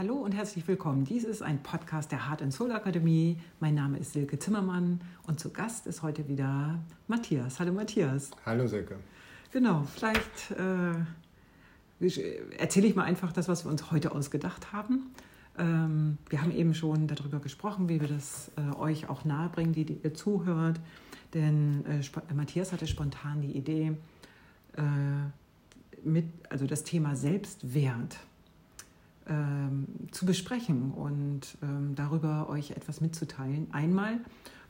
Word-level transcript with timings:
Hallo 0.00 0.14
und 0.14 0.32
herzlich 0.32 0.66
willkommen. 0.66 1.04
Dies 1.04 1.24
ist 1.24 1.42
ein 1.42 1.62
Podcast 1.62 2.10
der 2.10 2.26
Heart 2.26 2.40
and 2.40 2.54
Soul 2.54 2.72
Akademie. 2.72 3.36
Mein 3.60 3.74
Name 3.74 3.98
ist 3.98 4.14
Silke 4.14 4.38
Zimmermann 4.38 5.02
und 5.24 5.38
zu 5.38 5.50
Gast 5.50 5.86
ist 5.86 6.02
heute 6.02 6.26
wieder 6.26 6.78
Matthias. 7.06 7.60
Hallo 7.60 7.74
Matthias. 7.74 8.30
Hallo 8.46 8.66
Silke. 8.66 8.96
Genau, 9.52 9.82
vielleicht 9.94 10.52
äh, 10.52 10.94
erzähle 12.56 12.86
ich 12.86 12.96
mal 12.96 13.02
einfach 13.02 13.30
das, 13.30 13.46
was 13.46 13.66
wir 13.66 13.70
uns 13.70 13.90
heute 13.90 14.12
ausgedacht 14.12 14.72
haben. 14.72 15.10
Ähm, 15.58 16.16
wir 16.30 16.40
haben 16.40 16.52
eben 16.52 16.72
schon 16.72 17.06
darüber 17.06 17.38
gesprochen, 17.38 17.90
wie 17.90 18.00
wir 18.00 18.08
das 18.08 18.52
äh, 18.56 18.74
euch 18.76 19.10
auch 19.10 19.26
nahebringen, 19.26 19.74
die, 19.74 19.84
die 19.84 20.00
ihr 20.02 20.14
zuhört. 20.14 20.80
Denn 21.34 21.84
äh, 21.84 22.34
Matthias 22.34 22.72
hatte 22.72 22.86
spontan 22.86 23.42
die 23.42 23.54
Idee, 23.54 23.92
äh, 24.78 24.82
mit, 26.02 26.24
also 26.48 26.66
das 26.66 26.84
Thema 26.84 27.16
Selbstwert 27.16 28.16
zu 30.10 30.26
besprechen 30.26 30.90
und 30.92 31.56
ähm, 31.62 31.94
darüber 31.94 32.48
euch 32.48 32.72
etwas 32.72 33.00
mitzuteilen. 33.00 33.68
Einmal, 33.72 34.18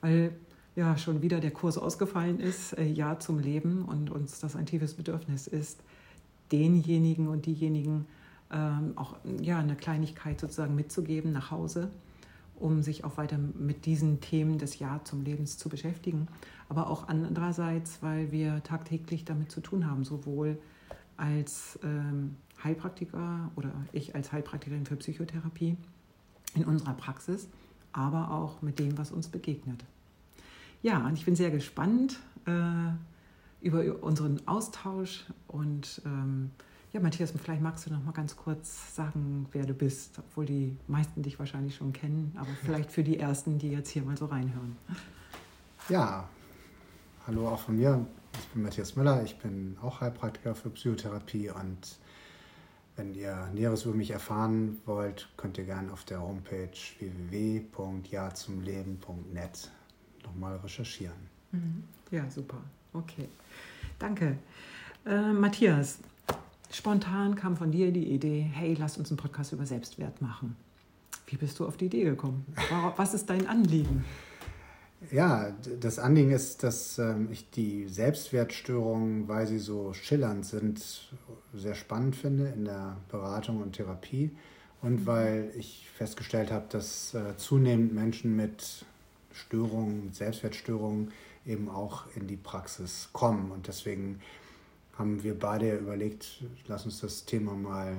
weil 0.00 0.32
ja 0.76 0.96
schon 0.96 1.22
wieder 1.22 1.40
der 1.40 1.50
Kurs 1.50 1.78
ausgefallen 1.78 2.40
ist, 2.40 2.76
äh, 2.78 2.84
Ja 2.84 3.18
zum 3.18 3.38
Leben 3.38 3.84
und 3.84 4.10
uns 4.10 4.40
das 4.40 4.56
ein 4.56 4.66
tiefes 4.66 4.94
Bedürfnis 4.94 5.46
ist, 5.46 5.82
denjenigen 6.52 7.28
und 7.28 7.46
diejenigen 7.46 8.06
ähm, 8.52 8.92
auch 8.96 9.16
ja, 9.40 9.58
eine 9.58 9.76
Kleinigkeit 9.76 10.40
sozusagen 10.40 10.74
mitzugeben 10.74 11.32
nach 11.32 11.50
Hause, 11.50 11.90
um 12.56 12.82
sich 12.82 13.04
auch 13.04 13.16
weiter 13.16 13.38
mit 13.38 13.86
diesen 13.86 14.20
Themen 14.20 14.58
des 14.58 14.78
Ja 14.78 15.00
zum 15.04 15.22
Lebens 15.22 15.58
zu 15.58 15.68
beschäftigen. 15.68 16.28
Aber 16.68 16.90
auch 16.90 17.08
andererseits, 17.08 18.02
weil 18.02 18.32
wir 18.32 18.62
tagtäglich 18.62 19.24
damit 19.24 19.50
zu 19.50 19.60
tun 19.60 19.88
haben, 19.88 20.04
sowohl 20.04 20.58
als 21.16 21.78
ähm, 21.82 22.36
Heilpraktiker 22.64 23.50
oder 23.56 23.72
ich 23.92 24.14
als 24.14 24.32
Heilpraktikerin 24.32 24.86
für 24.86 24.96
Psychotherapie 24.96 25.76
in 26.54 26.64
unserer 26.64 26.94
Praxis, 26.94 27.48
aber 27.92 28.30
auch 28.30 28.62
mit 28.62 28.78
dem, 28.78 28.98
was 28.98 29.12
uns 29.12 29.28
begegnet. 29.28 29.84
Ja, 30.82 31.06
und 31.06 31.14
ich 31.14 31.24
bin 31.24 31.36
sehr 31.36 31.50
gespannt 31.50 32.18
äh, 32.46 32.92
über 33.60 34.02
unseren 34.02 34.46
Austausch 34.46 35.26
und 35.46 36.00
ähm, 36.04 36.50
ja, 36.92 37.00
Matthias, 37.00 37.32
vielleicht 37.40 37.62
magst 37.62 37.86
du 37.86 37.92
noch 37.92 38.02
mal 38.02 38.12
ganz 38.12 38.36
kurz 38.36 38.96
sagen, 38.96 39.46
wer 39.52 39.64
du 39.64 39.74
bist, 39.74 40.18
obwohl 40.18 40.46
die 40.46 40.76
meisten 40.88 41.22
dich 41.22 41.38
wahrscheinlich 41.38 41.76
schon 41.76 41.92
kennen, 41.92 42.34
aber 42.36 42.48
vielleicht 42.64 42.90
für 42.90 43.04
die 43.04 43.18
Ersten, 43.18 43.58
die 43.58 43.70
jetzt 43.70 43.90
hier 43.90 44.02
mal 44.02 44.16
so 44.16 44.26
reinhören. 44.26 44.76
Ja, 45.88 46.28
hallo 47.26 47.48
auch 47.48 47.60
von 47.60 47.76
mir. 47.76 48.04
Ich 48.38 48.48
bin 48.48 48.62
Matthias 48.62 48.96
Müller, 48.96 49.22
ich 49.22 49.38
bin 49.38 49.76
auch 49.82 50.00
Heilpraktiker 50.00 50.54
für 50.54 50.70
Psychotherapie 50.70 51.50
und 51.50 51.98
wenn 52.96 53.14
ihr 53.14 53.48
Näheres 53.54 53.84
über 53.84 53.94
mich 53.94 54.10
erfahren 54.10 54.80
wollt, 54.84 55.28
könnt 55.36 55.56
ihr 55.58 55.64
gerne 55.64 55.92
auf 55.92 56.02
der 56.04 56.20
Homepage 56.20 56.70
www.jazumleben.net 56.98 59.70
nochmal 60.24 60.56
recherchieren. 60.56 61.14
Mhm. 61.52 61.84
Ja, 62.10 62.28
super. 62.30 62.58
Okay. 62.92 63.28
Danke. 63.98 64.36
Äh, 65.06 65.32
Matthias, 65.32 66.00
spontan 66.70 67.36
kam 67.36 67.56
von 67.56 67.72
dir 67.72 67.92
die 67.92 68.12
Idee, 68.12 68.50
hey, 68.52 68.76
lass 68.78 68.98
uns 68.98 69.10
einen 69.10 69.16
Podcast 69.16 69.52
über 69.52 69.64
Selbstwert 69.66 70.20
machen. 70.20 70.56
Wie 71.26 71.36
bist 71.36 71.58
du 71.58 71.66
auf 71.66 71.76
die 71.76 71.86
Idee 71.86 72.04
gekommen? 72.04 72.44
Was 72.96 73.14
ist 73.14 73.30
dein 73.30 73.46
Anliegen? 73.46 74.04
Ja, 75.10 75.56
das 75.80 75.98
Anliegen 75.98 76.30
ist, 76.30 76.62
dass 76.62 76.98
ähm, 76.98 77.28
ich 77.32 77.48
die 77.50 77.88
Selbstwertstörungen, 77.88 79.28
weil 79.28 79.46
sie 79.46 79.58
so 79.58 79.94
schillernd 79.94 80.44
sind, 80.44 81.10
sehr 81.54 81.74
spannend 81.74 82.16
finde 82.16 82.48
in 82.48 82.66
der 82.66 82.96
Beratung 83.10 83.62
und 83.62 83.72
Therapie 83.72 84.30
und 84.82 85.00
mhm. 85.00 85.06
weil 85.06 85.52
ich 85.56 85.88
festgestellt 85.96 86.50
habe, 86.50 86.66
dass 86.68 87.14
äh, 87.14 87.36
zunehmend 87.36 87.94
Menschen 87.94 88.36
mit 88.36 88.84
Störungen, 89.32 90.04
mit 90.04 90.14
Selbstwertstörungen 90.14 91.12
eben 91.46 91.70
auch 91.70 92.04
in 92.14 92.26
die 92.26 92.36
Praxis 92.36 93.08
kommen. 93.12 93.50
Und 93.52 93.68
deswegen 93.68 94.20
haben 94.98 95.22
wir 95.22 95.38
beide 95.38 95.76
überlegt, 95.76 96.44
lass 96.66 96.84
uns 96.84 97.00
das 97.00 97.24
Thema 97.24 97.54
mal 97.54 97.96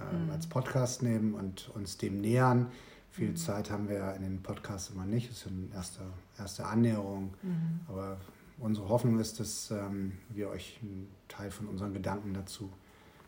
äh, 0.00 0.16
mhm. 0.16 0.30
als 0.30 0.46
Podcast 0.46 1.02
nehmen 1.02 1.34
und 1.34 1.70
uns 1.74 1.98
dem 1.98 2.20
nähern 2.20 2.68
viel 3.16 3.30
mhm. 3.30 3.36
Zeit 3.36 3.70
haben 3.70 3.88
wir 3.88 3.96
ja 3.96 4.12
in 4.12 4.22
den 4.22 4.42
Podcasts 4.42 4.90
immer 4.90 5.06
nicht. 5.06 5.30
Es 5.30 5.38
ist 5.38 5.46
eine 5.46 5.68
erste, 5.74 6.00
erste 6.38 6.66
Annäherung. 6.66 7.34
Mhm. 7.42 7.80
Aber 7.88 8.18
unsere 8.58 8.88
Hoffnung 8.88 9.18
ist, 9.18 9.40
dass 9.40 9.70
ähm, 9.70 10.12
wir 10.28 10.50
euch 10.50 10.78
einen 10.82 11.08
Teil 11.28 11.50
von 11.50 11.66
unseren 11.66 11.94
Gedanken 11.94 12.34
dazu 12.34 12.70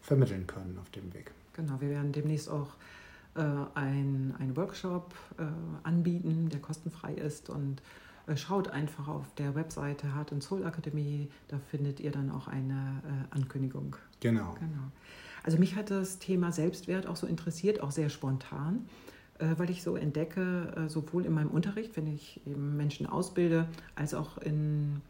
vermitteln 0.02 0.46
können 0.46 0.78
auf 0.78 0.90
dem 0.90 1.12
Weg. 1.14 1.32
Genau, 1.54 1.80
wir 1.80 1.88
werden 1.88 2.12
demnächst 2.12 2.50
auch 2.50 2.74
äh, 3.34 3.40
ein, 3.74 4.34
einen 4.38 4.56
Workshop 4.56 5.14
äh, 5.38 5.44
anbieten, 5.82 6.50
der 6.50 6.60
kostenfrei 6.60 7.14
ist 7.14 7.48
und 7.48 7.82
äh, 8.26 8.36
schaut 8.36 8.68
einfach 8.68 9.08
auf 9.08 9.34
der 9.36 9.54
Webseite 9.54 10.14
Heart 10.14 10.32
and 10.32 10.42
Soul 10.42 10.64
Akademie, 10.64 11.30
da 11.48 11.58
findet 11.70 11.98
ihr 11.98 12.10
dann 12.10 12.30
auch 12.30 12.46
eine 12.46 13.02
äh, 13.04 13.34
Ankündigung. 13.34 13.96
Genau. 14.20 14.54
genau. 14.60 14.92
Also 15.42 15.58
mich 15.58 15.76
hat 15.76 15.90
das 15.90 16.18
Thema 16.18 16.52
Selbstwert 16.52 17.06
auch 17.06 17.16
so 17.16 17.26
interessiert, 17.26 17.80
auch 17.80 17.90
sehr 17.90 18.10
spontan. 18.10 18.86
Äh, 19.38 19.54
weil 19.56 19.70
ich 19.70 19.82
so 19.82 19.96
entdecke, 19.96 20.72
äh, 20.76 20.88
sowohl 20.88 21.24
in 21.24 21.32
meinem 21.32 21.50
Unterricht, 21.50 21.96
wenn 21.96 22.06
ich 22.06 22.40
eben 22.46 22.76
Menschen 22.76 23.06
ausbilde, 23.06 23.68
als 23.94 24.14
auch 24.14 24.38
in 24.38 25.00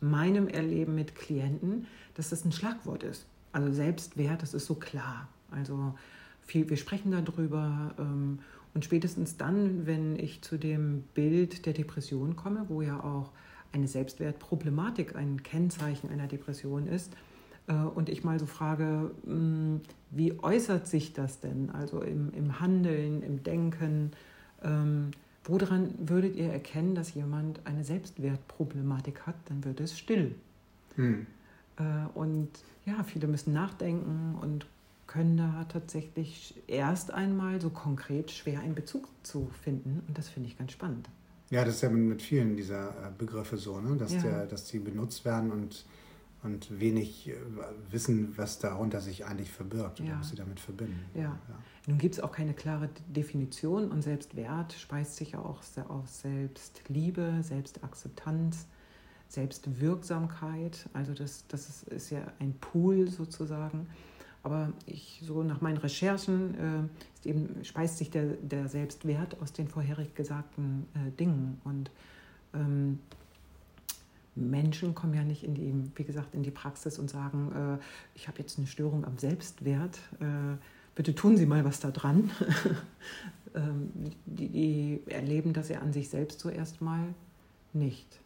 meinem 0.00 0.48
Erleben 0.48 0.94
mit 0.94 1.14
Klienten, 1.14 1.86
dass 2.14 2.30
das 2.30 2.44
ein 2.44 2.52
Schlagwort 2.52 3.02
ist. 3.02 3.26
Also 3.52 3.72
Selbstwert, 3.72 4.42
das 4.42 4.54
ist 4.54 4.66
so 4.66 4.74
klar. 4.74 5.28
Also 5.50 5.94
viel, 6.42 6.68
wir 6.68 6.76
sprechen 6.76 7.10
darüber 7.10 7.94
ähm, 7.98 8.40
und 8.74 8.84
spätestens 8.84 9.36
dann, 9.36 9.86
wenn 9.86 10.16
ich 10.16 10.42
zu 10.42 10.58
dem 10.58 11.04
Bild 11.14 11.66
der 11.66 11.72
Depression 11.72 12.36
komme, 12.36 12.66
wo 12.68 12.82
ja 12.82 13.02
auch 13.02 13.30
eine 13.72 13.88
Selbstwertproblematik 13.88 15.16
ein 15.16 15.42
Kennzeichen 15.42 16.10
einer 16.10 16.26
Depression 16.26 16.86
ist, 16.86 17.12
und 17.74 18.08
ich 18.08 18.24
mal 18.24 18.38
so 18.38 18.46
frage, 18.46 19.10
hm, 19.24 19.80
wie 20.10 20.38
äußert 20.40 20.86
sich 20.86 21.12
das 21.12 21.40
denn? 21.40 21.70
Also 21.70 22.00
im, 22.02 22.32
im 22.34 22.60
Handeln, 22.60 23.22
im 23.22 23.42
Denken. 23.42 24.12
Ähm, 24.62 25.12
woran 25.44 25.94
würdet 25.98 26.36
ihr 26.36 26.52
erkennen, 26.52 26.94
dass 26.94 27.14
jemand 27.14 27.60
eine 27.64 27.84
Selbstwertproblematik 27.84 29.26
hat? 29.26 29.36
Dann 29.46 29.64
wird 29.64 29.80
es 29.80 29.98
still. 29.98 30.34
Hm. 30.96 31.26
Äh, 31.76 31.82
und 32.14 32.48
ja, 32.86 33.02
viele 33.04 33.26
müssen 33.26 33.52
nachdenken 33.52 34.36
und 34.40 34.66
können 35.06 35.36
da 35.36 35.64
tatsächlich 35.68 36.54
erst 36.68 37.12
einmal 37.12 37.60
so 37.60 37.70
konkret 37.70 38.30
schwer 38.30 38.60
einen 38.60 38.74
Bezug 38.74 39.08
zu 39.22 39.48
finden. 39.62 40.02
Und 40.06 40.16
das 40.16 40.28
finde 40.28 40.48
ich 40.48 40.56
ganz 40.56 40.72
spannend. 40.72 41.08
Ja, 41.50 41.64
das 41.64 41.76
ist 41.76 41.82
ja 41.82 41.90
mit 41.90 42.22
vielen 42.22 42.56
dieser 42.56 42.90
äh, 42.90 43.10
Begriffe 43.18 43.56
so, 43.56 43.80
ne? 43.80 43.96
dass, 43.96 44.12
ja. 44.12 44.22
der, 44.22 44.46
dass 44.46 44.66
die 44.66 44.78
benutzt 44.78 45.24
werden 45.24 45.50
und 45.50 45.84
und 46.42 46.80
wenig 46.80 47.28
äh, 47.28 47.34
wissen, 47.90 48.36
was 48.36 48.58
darunter 48.58 49.00
sich 49.00 49.26
eigentlich 49.26 49.50
verbirgt 49.50 50.00
oder 50.00 50.10
ja. 50.10 50.18
was 50.18 50.30
sie 50.30 50.36
damit 50.36 50.60
verbinden. 50.60 51.04
Ja. 51.14 51.22
ja. 51.22 51.38
Nun 51.86 51.98
gibt 51.98 52.14
es 52.14 52.20
auch 52.20 52.32
keine 52.32 52.54
klare 52.54 52.88
Definition 53.08 53.90
und 53.90 54.02
Selbstwert 54.02 54.72
speist 54.72 55.16
sich 55.16 55.32
ja 55.32 55.40
auch 55.40 55.60
aus 55.88 56.20
Selbstliebe, 56.20 57.38
Selbstakzeptanz, 57.42 58.66
Selbstwirksamkeit. 59.28 60.88
Also 60.92 61.14
das, 61.14 61.46
das 61.48 61.68
ist, 61.68 61.88
ist 61.88 62.10
ja 62.10 62.20
ein 62.38 62.54
Pool 62.60 63.08
sozusagen. 63.08 63.86
Aber 64.42 64.72
ich, 64.86 65.20
so 65.22 65.42
nach 65.42 65.60
meinen 65.60 65.76
Recherchen 65.76 66.88
äh, 67.24 67.28
eben, 67.28 67.62
speist 67.64 67.98
sich 67.98 68.10
der, 68.10 68.24
der 68.24 68.68
Selbstwert 68.68 69.40
aus 69.40 69.52
den 69.52 69.68
vorherig 69.68 70.14
gesagten 70.14 70.86
äh, 70.94 71.10
Dingen. 71.18 71.60
Menschen 74.40 74.94
kommen 74.94 75.14
ja 75.14 75.22
nicht 75.22 75.44
in 75.44 75.54
die, 75.54 75.72
wie 75.94 76.04
gesagt, 76.04 76.34
in 76.34 76.42
die 76.42 76.50
Praxis 76.50 76.98
und 76.98 77.10
sagen, 77.10 77.78
äh, 77.78 77.84
ich 78.14 78.28
habe 78.28 78.38
jetzt 78.38 78.58
eine 78.58 78.66
Störung 78.66 79.04
am 79.04 79.18
Selbstwert, 79.18 79.98
äh, 80.20 80.56
bitte 80.94 81.14
tun 81.14 81.36
Sie 81.36 81.46
mal 81.46 81.64
was 81.64 81.80
da 81.80 81.90
dran. 81.90 82.30
ähm, 83.54 83.90
die, 84.26 84.48
die, 84.48 85.00
erleben 85.06 85.52
das 85.52 85.68
ja 85.68 85.80
an 85.80 85.92
sich 85.92 86.08
selbst 86.08 86.40
zuerst 86.40 86.80
mal 86.80 87.14
nicht. 87.72 88.20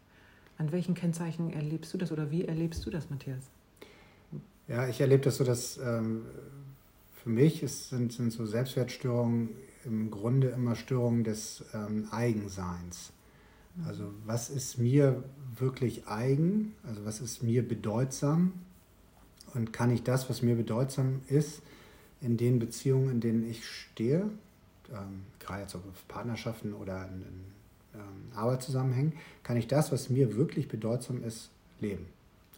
An 0.59 0.73
welchen 0.73 0.95
Kennzeichen 0.95 1.53
erlebst 1.53 1.93
du 1.93 1.99
das 1.99 2.13
oder 2.13 2.31
wie 2.31 2.45
erlebst 2.45 2.87
du 2.87 2.91
das, 2.91 3.11
Matthias? 3.11 3.51
Ja, 4.69 4.89
ich 4.89 5.01
erlebe 5.01 5.23
das 5.23 5.37
so, 5.37 5.45
dass 5.45 5.79
ähm, 5.79 6.23
für 7.23 7.29
mich 7.29 7.63
ist, 7.63 7.91
sind, 7.91 8.13
sind 8.13 8.33
so 8.33 8.47
Selbstwertstörungen 8.47 9.51
im 9.85 10.11
Grunde 10.11 10.49
immer 10.49 10.77
Störungen 10.77 11.25
des 11.25 11.65
ähm, 11.75 12.09
Eigenseins. 12.11 13.13
Also 13.87 14.13
was 14.25 14.51
ist 14.51 14.79
mir 14.79 15.25
wirklich 15.57 16.07
eigen? 16.07 16.75
Also 16.87 17.05
was 17.05 17.21
ist 17.21 17.43
mir 17.43 17.67
bedeutsam? 17.67 18.53
Und 19.55 19.73
kann 19.73 19.91
ich 19.91 20.03
das, 20.03 20.29
was 20.29 20.43
mir 20.43 20.57
bedeutsam 20.57 21.21
ist, 21.29 21.63
in 22.21 22.37
den 22.37 22.59
Beziehungen, 22.59 23.11
in 23.11 23.21
denen 23.21 23.49
ich 23.49 23.67
stehe, 23.67 24.31
ähm, 24.93 25.23
gerade 25.39 25.63
jetzt 25.63 25.75
auf 25.75 25.83
Partnerschaften 26.09 26.73
oder 26.73 27.07
in, 27.09 27.23
in 27.23 27.45
ähm, 27.95 28.37
Arbeitszusammenhängen, 28.37 29.13
kann 29.43 29.57
ich 29.57 29.67
das, 29.67 29.93
was 29.93 30.09
mir 30.09 30.37
wirklich 30.37 30.69
bedeutsam 30.69 31.23
ist, 31.23 31.51
leben? 31.81 32.07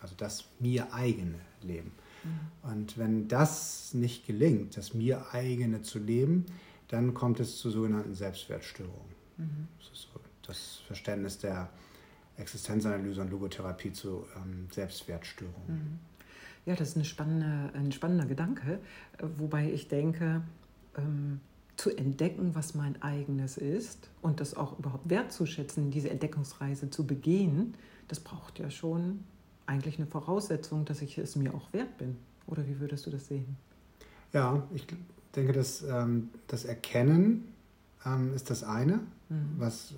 Also 0.01 0.15
das 0.17 0.45
mir 0.61 0.93
eigene 0.95 1.39
Leben. 1.63 1.93
Mhm. 2.25 2.71
Und 2.71 2.99
wenn 2.99 3.29
das 3.29 3.93
nicht 3.93 4.27
gelingt, 4.27 4.77
das 4.77 4.95
mir 4.95 5.33
eigene 5.33 5.83
zu 5.83 5.99
leben, 5.99 6.47
dann 6.89 7.15
kommt 7.15 7.41
es 7.41 7.59
zu 7.59 7.71
sogenannten 7.71 8.15
Selbstwertstörungen. 8.15 9.15
Mhm. 9.37 9.69
Das 9.79 9.91
ist 9.91 10.09
so 10.13 10.21
das 10.47 10.81
Verständnis 10.87 11.39
der 11.39 11.69
Existenzanalyse 12.37 13.21
und 13.21 13.31
Logotherapie 13.31 13.93
zu 13.93 14.27
ähm, 14.37 14.69
Selbstwertstörungen. 14.71 15.69
Mhm. 15.69 15.99
Ja, 16.67 16.75
das 16.75 16.91
ist 16.91 16.97
eine 16.97 17.05
spannende, 17.05 17.71
ein 17.75 17.93
spannender 17.93 18.27
Gedanke, 18.27 18.81
wobei 19.39 19.71
ich 19.71 19.89
denke, 19.89 20.43
ähm, 20.97 21.41
zu 21.77 21.97
entdecken, 21.97 22.55
was 22.55 22.75
mein 22.75 23.01
eigenes 23.03 23.59
ist 23.59 24.09
und 24.23 24.41
das 24.41 24.57
auch 24.57 24.79
überhaupt 24.79 25.09
wertzuschätzen, 25.09 25.91
diese 25.91 26.11
Entdeckungsreise 26.11 26.91
zu 26.91 27.07
begehen, 27.07 27.75
das 28.09 28.21
braucht 28.21 28.59
ja 28.59 28.71
schon 28.71 29.21
eigentlich 29.67 29.99
eine 29.99 30.07
Voraussetzung, 30.07 30.85
dass 30.85 31.03
ich 31.03 31.19
es 31.19 31.37
mir 31.37 31.55
auch 31.55 31.73
wert 31.73 31.99
bin. 31.99 32.17
Oder 32.47 32.67
wie 32.67 32.81
würdest 32.81 33.07
du 33.07 33.11
das 33.11 33.27
sehen? 33.27 33.57
Ja, 34.33 34.67
ich 34.73 34.87
denke, 35.35 35.53
dass 35.53 35.83
ähm, 35.83 36.31
das 36.47 36.65
Erkennen 36.65 37.53
ähm, 38.05 38.33
ist 38.35 38.51
das 38.51 38.63
eine, 38.63 39.01
mhm. 39.29 39.55
was 39.59 39.95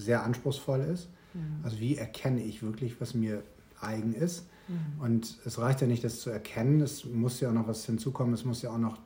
sehr 0.00 0.24
anspruchsvoll 0.24 0.80
ist. 0.80 1.08
Mhm. 1.34 1.60
Also 1.62 1.78
wie 1.80 1.96
erkenne 1.96 2.42
ich 2.42 2.62
wirklich, 2.62 3.00
was 3.00 3.14
mir 3.14 3.42
eigen 3.80 4.14
ist? 4.14 4.46
Mhm. 4.68 5.00
Und 5.00 5.38
es 5.44 5.58
reicht 5.58 5.80
ja 5.80 5.86
nicht, 5.86 6.04
das 6.04 6.20
zu 6.20 6.30
erkennen, 6.30 6.80
es 6.80 7.04
muss 7.04 7.40
ja 7.40 7.50
auch 7.50 7.54
noch 7.54 7.68
was 7.68 7.84
hinzukommen, 7.84 8.34
es 8.34 8.44
muss 8.44 8.62
ja 8.62 8.70
auch 8.70 8.78
noch 8.78 8.98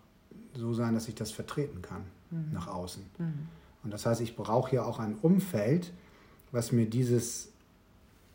so 0.54 0.72
sein, 0.72 0.94
dass 0.94 1.08
ich 1.08 1.14
das 1.14 1.30
vertreten 1.30 1.82
kann 1.82 2.02
mhm. 2.30 2.52
nach 2.52 2.68
außen. 2.68 3.02
Mhm. 3.18 3.48
Und 3.82 3.92
das 3.92 4.06
heißt, 4.06 4.20
ich 4.20 4.36
brauche 4.36 4.74
ja 4.74 4.84
auch 4.84 4.98
ein 4.98 5.16
Umfeld, 5.16 5.92
was 6.52 6.72
mir 6.72 6.88
dieses 6.88 7.48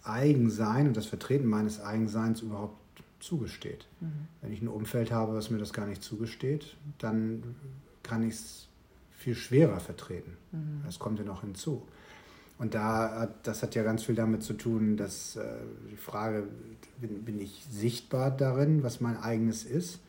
Eigensein 0.03 0.88
und 0.88 0.97
das 0.97 1.06
Vertreten 1.06 1.47
meines 1.47 1.79
Eigenseins 1.79 2.41
überhaupt 2.41 2.77
zugesteht. 3.19 3.88
Mhm. 4.00 4.27
Wenn 4.41 4.51
ich 4.51 4.61
ein 4.61 4.67
Umfeld 4.67 5.11
habe, 5.11 5.33
was 5.33 5.50
mir 5.50 5.57
das 5.57 5.73
gar 5.73 5.85
nicht 5.85 6.03
zugesteht, 6.03 6.75
dann 7.00 7.56
kann 8.03 8.23
ich 8.23 8.35
es 8.35 8.67
viel 9.11 9.35
schwerer 9.35 9.79
vertreten. 9.79 10.38
Mhm. 10.51 10.81
Das 10.85 11.00
kommt 11.00 11.19
ja 11.19 11.25
noch 11.25 11.41
hinzu. 11.41 11.83
Und 12.59 12.73
da, 12.73 13.29
das 13.44 13.63
hat 13.63 13.73
ja 13.73 13.83
ganz 13.83 14.03
viel 14.03 14.15
damit 14.15 14.44
zu 14.44 14.53
tun, 14.53 14.97
dass 14.97 15.38
äh, 15.38 15.44
die 15.89 15.95
Frage, 15.95 16.44
bin, 17.00 17.23
bin 17.23 17.39
ich 17.39 17.65
sichtbar 17.71 18.31
darin, 18.31 18.83
was 18.83 19.00
mein 19.00 19.17
eigenes 19.17 19.63
ist? 19.63 20.00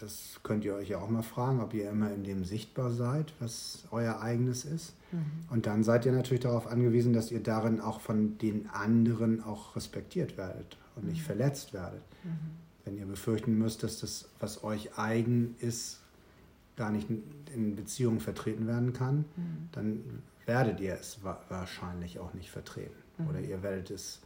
Das 0.00 0.40
könnt 0.42 0.64
ihr 0.64 0.74
euch 0.74 0.90
ja 0.90 0.98
auch 0.98 1.08
mal 1.08 1.22
fragen, 1.22 1.60
ob 1.60 1.72
ihr 1.74 1.90
immer 1.90 2.12
in 2.12 2.24
dem 2.24 2.44
sichtbar 2.44 2.90
seid, 2.90 3.32
was 3.38 3.84
euer 3.90 4.20
eigenes 4.20 4.66
ist. 4.66 4.94
Mhm. 5.12 5.20
Und 5.50 5.66
dann 5.66 5.82
seid 5.82 6.04
ihr 6.04 6.12
natürlich 6.12 6.42
darauf 6.42 6.66
angewiesen, 6.66 7.14
dass 7.14 7.30
ihr 7.30 7.42
darin 7.42 7.80
auch 7.80 8.00
von 8.00 8.36
den 8.38 8.68
anderen 8.70 9.42
auch 9.42 9.76
respektiert 9.76 10.36
werdet 10.36 10.76
und 10.94 11.06
nicht 11.06 11.20
mhm. 11.22 11.26
verletzt 11.26 11.72
werdet. 11.72 12.02
Mhm. 12.22 12.30
Wenn 12.84 12.98
ihr 12.98 13.06
befürchten 13.06 13.58
müsst, 13.58 13.82
dass 13.82 14.00
das, 14.00 14.28
was 14.40 14.62
euch 14.62 14.98
eigen 14.98 15.54
ist, 15.60 16.00
gar 16.76 16.90
nicht 16.90 17.08
in 17.54 17.76
Beziehungen 17.76 18.20
vertreten 18.20 18.66
werden 18.66 18.92
kann, 18.92 19.16
mhm. 19.36 19.68
dann 19.72 20.00
werdet 20.50 20.80
ihr 20.80 20.94
es 20.94 21.20
wahrscheinlich 21.22 22.18
auch 22.18 22.34
nicht 22.34 22.50
vertreten. 22.50 22.96
Mhm. 23.18 23.28
Oder 23.28 23.40
ihr 23.40 23.62
werdet 23.62 23.90
es 23.92 24.18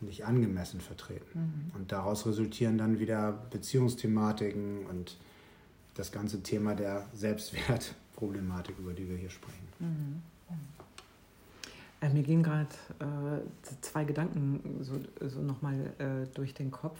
nicht 0.00 0.24
angemessen 0.24 0.80
vertreten. 0.80 1.26
Mhm. 1.34 1.78
Und 1.78 1.92
daraus 1.92 2.24
resultieren 2.24 2.78
dann 2.78 2.98
wieder 2.98 3.32
Beziehungsthematiken 3.50 4.86
und 4.86 5.18
das 5.94 6.12
ganze 6.12 6.42
Thema 6.42 6.74
der 6.74 7.06
Selbstwertproblematik, 7.12 8.78
über 8.78 8.94
die 8.94 9.06
wir 9.06 9.18
hier 9.18 9.28
sprechen. 9.28 9.68
Mhm. 9.80 10.22
Äh, 12.00 12.08
mir 12.08 12.22
gehen 12.22 12.42
gerade 12.42 12.68
äh, 13.00 13.76
zwei 13.82 14.04
Gedanken 14.04 14.78
so, 14.80 14.94
so 15.28 15.42
nochmal 15.42 15.92
äh, 15.98 16.26
durch 16.32 16.54
den 16.54 16.70
Kopf. 16.70 16.98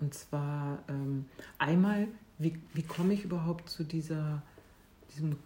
Und 0.00 0.12
zwar 0.12 0.80
ähm, 0.88 1.24
einmal, 1.56 2.08
wie, 2.36 2.60
wie 2.74 2.82
komme 2.82 3.14
ich 3.14 3.24
überhaupt 3.24 3.70
zu 3.70 3.84
dieser, 3.84 4.42
diesem 5.14 5.38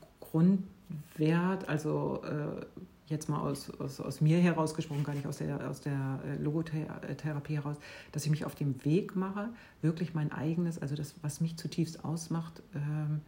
Grundwert, 0.88 1.68
also 1.68 2.22
äh, 2.24 2.64
jetzt 3.06 3.28
mal 3.28 3.40
aus, 3.40 3.70
aus, 3.80 4.00
aus 4.00 4.20
mir 4.20 4.38
herausgesprochen, 4.38 5.04
gar 5.04 5.14
nicht 5.14 5.26
aus 5.26 5.38
der, 5.38 5.68
aus 5.68 5.80
der 5.80 6.20
äh, 6.26 6.42
Logotherapie 6.42 7.54
heraus, 7.54 7.76
dass 8.12 8.24
ich 8.24 8.30
mich 8.30 8.44
auf 8.44 8.54
dem 8.54 8.84
Weg 8.84 9.16
mache, 9.16 9.48
wirklich 9.82 10.14
mein 10.14 10.32
eigenes, 10.32 10.80
also 10.80 10.94
das, 10.94 11.14
was 11.22 11.40
mich 11.40 11.56
zutiefst 11.56 12.04
ausmacht, 12.04 12.62
ähm, 12.74 13.20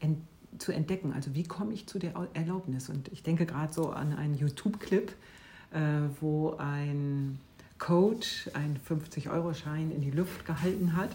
ent, 0.00 0.18
zu 0.58 0.72
entdecken. 0.72 1.12
Also 1.12 1.34
wie 1.34 1.42
komme 1.42 1.74
ich 1.74 1.86
zu 1.86 1.98
der 1.98 2.14
Erlaubnis? 2.32 2.88
Und 2.88 3.08
ich 3.08 3.22
denke 3.22 3.46
gerade 3.46 3.72
so 3.72 3.90
an 3.90 4.14
einen 4.14 4.34
YouTube-Clip, 4.34 5.12
äh, 5.72 5.78
wo 6.20 6.54
ein 6.56 7.38
Coach 7.78 8.48
einen 8.54 8.78
50-Euro-Schein 8.78 9.90
in 9.90 10.00
die 10.00 10.10
Luft 10.10 10.46
gehalten 10.46 10.96
hat 10.96 11.10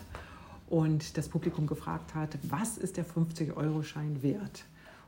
und 0.70 1.18
das 1.18 1.28
Publikum 1.28 1.66
gefragt 1.66 2.14
hat, 2.14 2.38
was 2.44 2.78
ist 2.78 2.98
der 2.98 3.06
50-Euro-Schein 3.06 4.22
wert? 4.22 4.66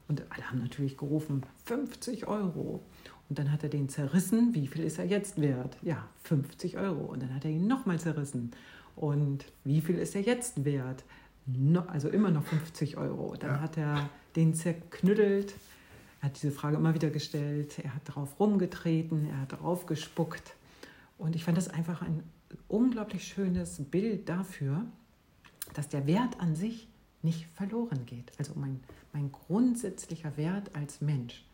Und 0.07 0.23
alle 0.31 0.50
haben 0.50 0.59
natürlich 0.59 0.97
gerufen, 0.97 1.44
50 1.65 2.27
Euro. 2.27 2.83
Und 3.29 3.39
dann 3.39 3.51
hat 3.51 3.63
er 3.63 3.69
den 3.69 3.89
zerrissen. 3.89 4.53
Wie 4.53 4.67
viel 4.67 4.83
ist 4.83 5.00
er 5.00 5.05
jetzt 5.05 5.39
wert? 5.41 5.77
Ja, 5.81 6.07
50 6.23 6.77
Euro. 6.77 7.05
Und 7.05 7.23
dann 7.23 7.33
hat 7.33 7.45
er 7.45 7.51
ihn 7.51 7.67
nochmal 7.67 8.00
zerrissen. 8.00 8.51
Und 8.95 9.45
wie 9.63 9.81
viel 9.81 9.97
ist 9.97 10.15
er 10.15 10.21
jetzt 10.21 10.65
wert? 10.65 11.03
No, 11.45 11.81
also 11.81 12.09
immer 12.09 12.31
noch 12.31 12.44
50 12.45 12.97
Euro. 12.97 13.35
Dann 13.39 13.55
ja. 13.55 13.61
hat 13.61 13.77
er 13.77 14.09
den 14.35 14.53
zerknüttelt. 14.53 15.55
Er 16.21 16.29
hat 16.29 16.41
diese 16.41 16.51
Frage 16.51 16.77
immer 16.77 16.94
wieder 16.94 17.09
gestellt. 17.09 17.79
Er 17.79 17.95
hat 17.95 18.01
drauf 18.05 18.39
rumgetreten. 18.39 19.25
Er 19.25 19.41
hat 19.41 19.53
drauf 19.53 19.85
gespuckt. 19.85 20.55
Und 21.17 21.35
ich 21.35 21.44
fand 21.44 21.57
das 21.57 21.69
einfach 21.69 22.01
ein 22.01 22.23
unglaublich 22.67 23.23
schönes 23.25 23.81
Bild 23.89 24.29
dafür, 24.29 24.85
dass 25.73 25.89
der 25.89 26.05
Wert 26.07 26.39
an 26.39 26.55
sich 26.55 26.88
nicht 27.23 27.47
verloren 27.53 28.05
geht. 28.05 28.31
Also 28.37 28.53
mein, 28.55 28.79
mein 29.13 29.31
grundsätzlicher 29.31 30.37
Wert 30.37 30.75
als 30.75 31.01
Mensch. 31.01 31.45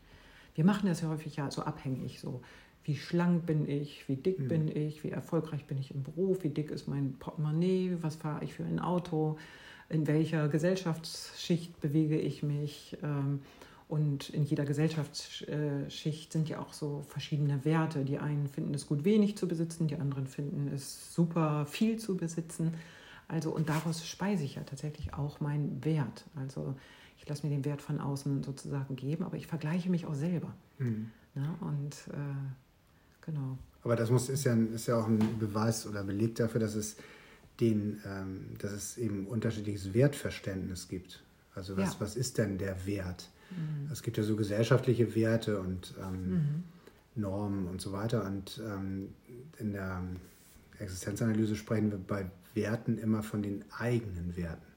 Wir 0.56 0.66
machen 0.66 0.88
das 0.88 1.02
ja 1.02 1.10
häufig 1.10 1.38
ja 1.38 1.50
so 1.52 1.62
abhängig, 1.62 2.20
so 2.20 2.42
wie 2.84 2.96
schlank 2.96 3.46
bin 3.46 3.70
ich, 3.70 4.08
wie 4.10 4.16
dick 4.16 4.40
mhm. 4.40 4.48
bin 4.48 4.68
ich, 4.68 5.04
wie 5.04 5.12
erfolgreich 5.12 5.66
bin 5.66 5.78
ich 5.78 5.94
im 5.94 6.04
Beruf, 6.04 6.44
wie 6.44 6.50
dick 6.50 6.72
ist 6.72 6.88
mein 6.88 7.14
Portemonnaie, 7.20 7.98
was 8.02 8.16
fahre 8.16 8.44
ich 8.44 8.54
für 8.54 8.64
ein 8.64 8.80
Auto, 8.80 9.38
in 9.90 10.08
welcher 10.08 10.48
Gesellschaftsschicht 10.48 11.80
bewege 11.82 12.20
ich 12.20 12.44
mich. 12.44 12.98
Ähm, 13.04 13.42
und 13.88 14.30
in 14.30 14.44
jeder 14.44 14.66
Gesellschaftsschicht 14.66 16.32
sind 16.32 16.48
ja 16.48 16.60
auch 16.60 16.74
so 16.74 17.04
verschiedene 17.08 17.66
Werte. 17.66 18.06
Die 18.06 18.20
einen 18.20 18.48
finden 18.48 18.76
es 18.76 18.86
gut, 18.86 19.04
wenig 19.04 19.36
zu 19.36 19.48
besitzen, 19.48 19.88
die 19.88 19.96
anderen 19.96 20.28
finden 20.28 20.72
es 20.74 21.14
super, 21.14 21.66
viel 21.66 21.98
zu 21.98 22.16
besitzen. 22.16 22.76
Also, 23.30 23.52
und 23.52 23.70
daraus 23.70 24.06
speise 24.06 24.44
ich 24.44 24.56
ja 24.56 24.64
tatsächlich 24.64 25.14
auch 25.14 25.40
meinen 25.40 25.86
Wert. 25.86 26.26
Also, 26.36 26.76
ich 27.18 27.30
lasse 27.30 27.46
mir 27.46 27.54
den 27.54 27.64
Wert 27.64 27.82
von 27.82 28.02
außen 28.02 28.44
sozusagen 28.44 28.96
geben, 28.96 29.24
aber 29.24 29.38
ich 29.38 29.48
vergleiche 29.48 29.90
mich 29.90 30.06
auch 30.06 30.16
selber. 30.16 30.54
Mhm. 30.80 31.12
Ja, 31.36 31.56
und 31.62 31.94
äh, 32.12 33.26
genau. 33.26 33.58
Aber 33.84 33.96
das 33.96 34.10
muss, 34.10 34.30
ist, 34.30 34.44
ja, 34.46 34.56
ist 34.56 34.88
ja 34.88 34.98
auch 34.98 35.08
ein 35.08 35.40
Beweis 35.40 35.86
oder 35.86 36.04
Beleg 36.04 36.36
dafür, 36.36 36.60
dass 36.60 36.74
es, 36.74 36.98
den, 37.60 38.02
ähm, 38.06 38.46
dass 38.58 38.72
es 38.72 38.98
eben 38.98 39.28
unterschiedliches 39.28 39.94
Wertverständnis 39.94 40.88
gibt. 40.88 41.22
Also 41.54 41.78
was, 41.78 41.94
ja. 41.94 42.00
was 42.00 42.16
ist 42.16 42.40
denn 42.40 42.58
der 42.58 42.86
Wert? 42.88 43.30
Mhm. 43.52 43.92
Es 43.92 44.02
gibt 44.02 44.18
ja 44.18 44.24
so 44.24 44.36
gesellschaftliche 44.36 45.14
Werte 45.14 45.60
und 45.60 45.94
ähm, 46.02 46.30
mhm. 46.30 46.64
Normen 47.16 47.68
und 47.68 47.80
so 47.80 47.92
weiter. 47.92 48.26
Und 48.26 48.60
ähm, 48.66 49.14
in 49.60 49.74
der 49.74 50.02
Existenzanalyse 50.80 51.56
sprechen 51.56 51.92
wir 51.92 52.00
bei 52.00 52.26
Werten 52.54 52.98
immer 52.98 53.24
von 53.24 53.42
den 53.42 53.64
eigenen 53.78 54.36
Werten. 54.36 54.70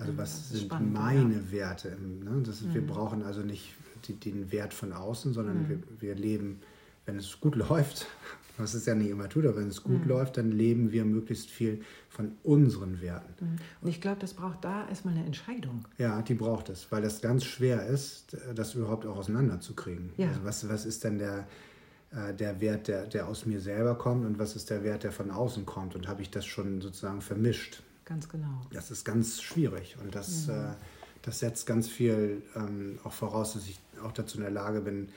Also 0.00 0.16
was 0.16 0.48
sind 0.50 0.62
spannend, 0.62 0.92
meine 0.94 1.34
ja. 1.34 1.52
Werte? 1.52 1.96
Ne? 2.00 2.42
Das 2.44 2.60
ist, 2.60 2.68
mhm. 2.68 2.74
Wir 2.74 2.86
brauchen 2.86 3.22
also 3.22 3.42
nicht 3.42 3.74
die, 4.06 4.14
den 4.14 4.50
Wert 4.50 4.72
von 4.72 4.92
außen, 4.92 5.34
sondern 5.34 5.64
mhm. 5.64 5.68
wir, 5.68 5.78
wir 6.00 6.14
leben, 6.14 6.60
wenn 7.04 7.18
es 7.18 7.38
gut 7.40 7.54
läuft, 7.68 8.06
was 8.56 8.74
es 8.74 8.86
ja 8.86 8.94
nicht 8.94 9.10
immer 9.10 9.28
tut, 9.28 9.44
aber 9.46 9.56
wenn 9.56 9.68
es 9.68 9.82
gut 9.82 10.02
mhm. 10.02 10.08
läuft, 10.08 10.36
dann 10.38 10.52
leben 10.52 10.92
wir 10.92 11.04
möglichst 11.04 11.50
viel 11.50 11.82
von 12.08 12.32
unseren 12.42 13.00
Werten. 13.00 13.34
Mhm. 13.40 13.56
Und 13.82 13.88
ich 13.88 14.00
glaube, 14.00 14.20
das 14.20 14.34
braucht 14.34 14.64
da 14.64 14.88
erstmal 14.88 15.14
eine 15.14 15.26
Entscheidung. 15.26 15.84
Ja, 15.98 16.22
die 16.22 16.34
braucht 16.34 16.70
es, 16.70 16.90
weil 16.90 17.02
das 17.02 17.20
ganz 17.20 17.44
schwer 17.44 17.86
ist, 17.86 18.36
das 18.54 18.74
überhaupt 18.74 19.06
auch 19.06 19.16
auseinanderzukriegen. 19.16 20.10
Ja. 20.16 20.28
Also 20.28 20.44
was, 20.44 20.68
was 20.68 20.86
ist 20.86 21.04
denn 21.04 21.18
der, 21.18 21.46
der 22.12 22.60
Wert, 22.60 22.88
der, 22.88 23.06
der 23.06 23.28
aus 23.28 23.46
mir 23.46 23.60
selber 23.60 23.94
kommt 23.94 24.26
und 24.26 24.38
was 24.38 24.56
ist 24.56 24.70
der 24.70 24.82
Wert, 24.82 25.04
der 25.04 25.12
von 25.12 25.30
außen 25.30 25.64
kommt? 25.64 25.94
Und 25.94 26.08
habe 26.08 26.22
ich 26.22 26.30
das 26.30 26.44
schon 26.44 26.80
sozusagen 26.80 27.20
vermischt? 27.20 27.82
Ganz 28.04 28.28
genau. 28.28 28.60
Das 28.72 28.90
ist 28.90 29.04
ganz 29.04 29.40
schwierig 29.40 29.96
und 30.02 30.14
das, 30.14 30.48
mhm. 30.48 30.54
äh, 30.54 30.72
das 31.22 31.38
setzt 31.38 31.66
ganz 31.66 31.88
viel 31.88 32.42
ähm, 32.56 32.98
auch 33.04 33.12
voraus, 33.12 33.52
dass 33.52 33.68
ich 33.68 33.78
auch 34.02 34.10
dazu 34.10 34.38
in 34.38 34.42
der 34.42 34.50
Lage 34.50 34.80
bin, 34.80 35.10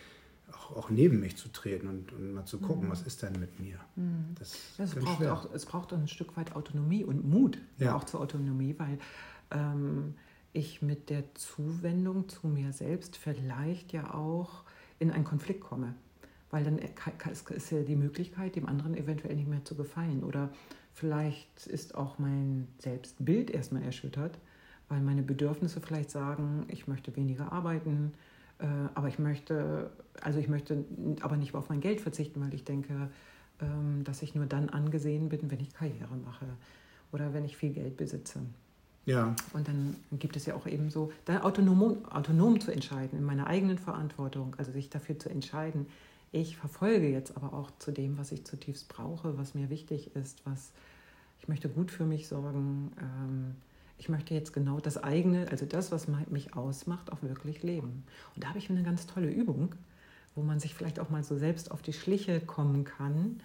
auch, 0.52 0.76
auch 0.76 0.90
neben 0.92 1.20
mich 1.20 1.36
zu 1.36 1.52
treten 1.52 1.88
und, 1.88 2.12
und 2.14 2.34
mal 2.34 2.46
zu 2.46 2.60
gucken, 2.60 2.86
mhm. 2.86 2.92
was 2.92 3.02
ist 3.02 3.24
denn 3.24 3.40
mit 3.40 3.60
mir. 3.60 3.80
Mhm. 3.96 4.36
Das 4.38 4.56
es, 4.78 4.94
braucht 4.94 5.26
auch, 5.26 5.52
es 5.54 5.66
braucht 5.66 5.94
auch 5.94 5.98
ein 5.98 6.08
Stück 6.08 6.38
weit 6.38 6.56
Autonomie 6.56 7.04
und 7.04 7.28
Mut 7.28 7.58
ja. 7.80 7.96
auch 7.96 8.04
zur 8.04 8.22
Autonomie, 8.22 8.76
weil 8.78 9.00
ähm, 9.50 10.14
ich 10.54 10.82
mit 10.84 11.10
der 11.10 11.34
Zuwendung 11.34 12.30
zu 12.30 12.48
mir 12.48 12.74
selbst 12.74 13.18
vielleicht 13.18 13.92
ja 13.92 14.14
auch 14.14 14.64
in 15.00 15.10
einen 15.12 15.24
Konflikt 15.24 15.62
komme. 15.62 15.96
Weil 16.54 16.64
dann 16.64 16.78
ist 16.78 17.72
ja 17.72 17.82
die 17.82 17.96
Möglichkeit, 17.96 18.56
dem 18.56 18.68
anderen 18.68 18.96
eventuell 18.96 19.36
nicht 19.36 19.50
mehr 19.50 19.66
zu 19.66 19.76
gefallen 19.76 20.24
oder 20.24 20.50
Vielleicht 20.94 21.66
ist 21.68 21.96
auch 21.96 22.20
mein 22.20 22.68
Selbstbild 22.78 23.50
erstmal 23.50 23.82
erschüttert, 23.84 24.38
weil 24.90 25.02
meine 25.02 25.24
Bedürfnisse 25.24 25.82
vielleicht 25.82 26.12
sagen, 26.12 26.66
ich 26.68 26.88
möchte 26.88 27.16
weniger 27.16 27.52
arbeiten, 27.52 28.14
äh, 28.60 28.66
aber 28.94 29.08
ich 29.08 29.18
möchte, 29.18 29.90
also 30.22 30.40
ich 30.40 30.48
möchte 30.48 30.86
aber 31.22 31.36
nicht 31.36 31.56
auf 31.56 31.70
mein 31.70 31.82
Geld 31.82 32.00
verzichten, 32.00 32.40
weil 32.42 32.54
ich 32.54 32.64
denke, 32.64 33.10
ähm, 33.60 34.04
dass 34.04 34.22
ich 34.22 34.36
nur 34.36 34.46
dann 34.46 34.70
angesehen 34.70 35.30
bin, 35.30 35.50
wenn 35.50 35.60
ich 35.60 35.74
Karriere 35.74 36.16
mache 36.24 36.46
oder 37.12 37.34
wenn 37.34 37.44
ich 37.44 37.58
viel 37.58 37.74
Geld 37.74 37.98
besitze. 37.98 38.42
Ja. 39.06 39.36
Und 39.54 39.68
dann 39.68 39.96
gibt 40.12 40.36
es 40.36 40.46
ja 40.46 40.54
auch 40.54 40.68
eben 40.68 40.92
so, 40.92 41.12
dann 41.26 41.42
autonom, 41.42 42.06
autonom 42.06 42.62
zu 42.62 42.72
entscheiden, 42.72 43.18
in 43.18 43.26
meiner 43.26 43.48
eigenen 43.48 43.80
Verantwortung, 43.80 44.56
also 44.58 44.72
sich 44.72 44.90
dafür 44.92 45.18
zu 45.18 45.30
entscheiden, 45.30 45.88
ich 46.34 46.58
verfolge 46.58 47.08
jetzt 47.08 47.38
aber 47.38 47.54
auch 47.54 47.72
zu 47.78 47.92
dem, 47.92 48.18
was 48.18 48.32
ich 48.32 48.44
zutiefst 48.44 48.90
brauche, 48.90 49.38
was 49.38 49.54
mir 49.54 49.70
wichtig 49.70 50.16
ist, 50.16 50.46
was 50.46 50.74
ich 51.40 51.48
möchte 51.48 51.70
gut 51.70 51.92
für 51.92 52.06
mich 52.06 52.28
sorgen. 52.28 52.92
Ähm, 53.00 53.56
ich 54.00 54.10
möchte 54.10 54.34
jetzt 54.34 54.52
genau 54.52 54.80
das 54.80 55.02
eigene, 55.02 55.48
also 55.52 55.66
das, 55.66 55.92
was 55.92 56.08
mich 56.30 56.56
ausmacht, 56.56 57.12
auch 57.12 57.22
wirklich 57.22 57.62
leben. 57.62 58.04
Und 58.36 58.44
da 58.44 58.50
habe 58.50 58.58
ich 58.58 58.70
eine 58.70 58.82
ganz 58.82 59.06
tolle 59.06 59.30
Übung, 59.30 59.76
wo 60.36 60.42
man 60.42 60.60
sich 60.60 60.74
vielleicht 60.74 61.00
auch 61.00 61.12
mal 61.12 61.24
so 61.24 61.38
selbst 61.38 61.70
auf 61.70 61.84
die 61.84 61.94
Schliche 61.94 62.40
kommen 62.42 62.84
kann, 62.84 63.40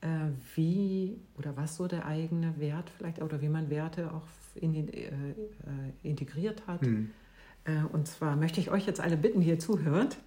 äh, 0.00 0.28
wie 0.54 1.18
oder 1.36 1.56
was 1.56 1.74
so 1.76 1.88
der 1.88 2.06
eigene 2.06 2.58
Wert 2.60 2.88
vielleicht 2.96 3.20
oder 3.20 3.42
wie 3.42 3.48
man 3.48 3.68
Werte 3.68 4.12
auch 4.12 4.22
in, 4.54 4.74
äh, 4.74 5.08
äh, 5.08 5.34
integriert 6.04 6.66
hat. 6.68 6.82
Mhm. 6.82 7.10
Äh, 7.64 7.82
und 7.92 8.06
zwar 8.06 8.36
möchte 8.36 8.60
ich 8.60 8.70
euch 8.70 8.86
jetzt 8.86 9.00
alle 9.00 9.16
bitten, 9.16 9.40
die 9.40 9.48
ihr 9.48 9.58
zuhört, 9.58 10.18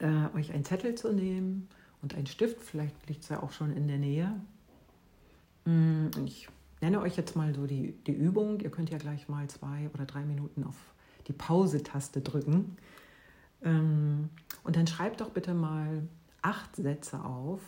äh, 0.00 0.36
euch 0.36 0.52
einen 0.52 0.64
Zettel 0.64 0.94
zu 0.94 1.12
nehmen 1.12 1.68
und 2.02 2.14
einen 2.14 2.26
Stift, 2.26 2.60
vielleicht 2.60 3.08
liegt 3.08 3.22
es 3.22 3.28
ja 3.28 3.42
auch 3.42 3.52
schon 3.52 3.74
in 3.76 3.86
der 3.86 3.98
Nähe. 3.98 4.32
Mm, 5.64 6.06
ich 6.24 6.48
nenne 6.80 7.00
euch 7.00 7.16
jetzt 7.16 7.36
mal 7.36 7.54
so 7.54 7.66
die, 7.66 7.92
die 8.06 8.12
Übung. 8.12 8.60
Ihr 8.60 8.70
könnt 8.70 8.90
ja 8.90 8.98
gleich 8.98 9.28
mal 9.28 9.48
zwei 9.48 9.90
oder 9.94 10.06
drei 10.06 10.24
Minuten 10.24 10.64
auf 10.64 10.76
die 11.28 11.32
Pause-Taste 11.32 12.20
drücken. 12.20 12.76
Ähm, 13.62 14.30
und 14.64 14.76
dann 14.76 14.86
schreibt 14.86 15.20
doch 15.20 15.30
bitte 15.30 15.54
mal 15.54 16.02
acht 16.42 16.76
Sätze 16.76 17.22
auf 17.22 17.60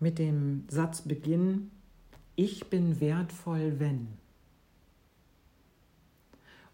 mit 0.00 0.18
dem 0.18 0.64
Satzbeginn, 0.68 1.70
ich 2.34 2.70
bin 2.70 3.00
wertvoll, 3.00 3.78
wenn. 3.78 4.08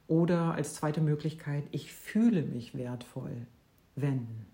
Oder 0.07 0.55
als 0.55 0.75
zweite 0.75 1.01
Möglichkeit, 1.01 1.65
ich 1.73 1.93
fühle 1.93 2.43
mich 2.43 2.77
wertvoll, 2.77 3.47
wenn. 3.97 4.47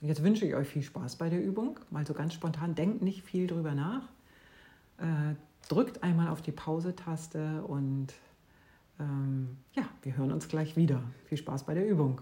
Und 0.00 0.08
jetzt 0.08 0.22
wünsche 0.22 0.46
ich 0.46 0.54
euch 0.54 0.68
viel 0.68 0.82
Spaß 0.82 1.16
bei 1.16 1.28
der 1.28 1.44
Übung. 1.44 1.78
Mal 1.90 2.06
so 2.06 2.14
ganz 2.14 2.32
spontan, 2.32 2.74
denkt 2.74 3.02
nicht 3.02 3.22
viel 3.22 3.46
drüber 3.46 3.74
nach. 3.74 4.08
Äh, 4.96 5.34
drückt 5.68 6.02
einmal 6.02 6.28
auf 6.28 6.40
die 6.40 6.52
Pause-Taste 6.52 7.62
und 7.64 8.14
ähm, 8.98 9.58
ja, 9.74 9.82
wir 10.02 10.16
hören 10.16 10.32
uns 10.32 10.48
gleich 10.48 10.76
wieder. 10.76 11.02
Viel 11.26 11.38
Spaß 11.38 11.64
bei 11.64 11.74
der 11.74 11.86
Übung. 11.86 12.20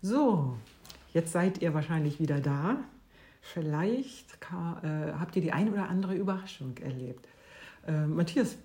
So, 0.00 0.56
jetzt 1.12 1.32
seid 1.32 1.60
ihr 1.62 1.74
wahrscheinlich 1.74 2.20
wieder 2.20 2.40
da. 2.40 2.78
Vielleicht 3.40 4.38
äh, 4.82 5.12
habt 5.18 5.34
ihr 5.34 5.42
die 5.42 5.52
ein 5.52 5.72
oder 5.72 5.88
andere 5.88 6.14
Überraschung 6.14 6.76
erlebt. 6.78 7.26
Äh, 7.86 8.06
Matthias, 8.06 8.56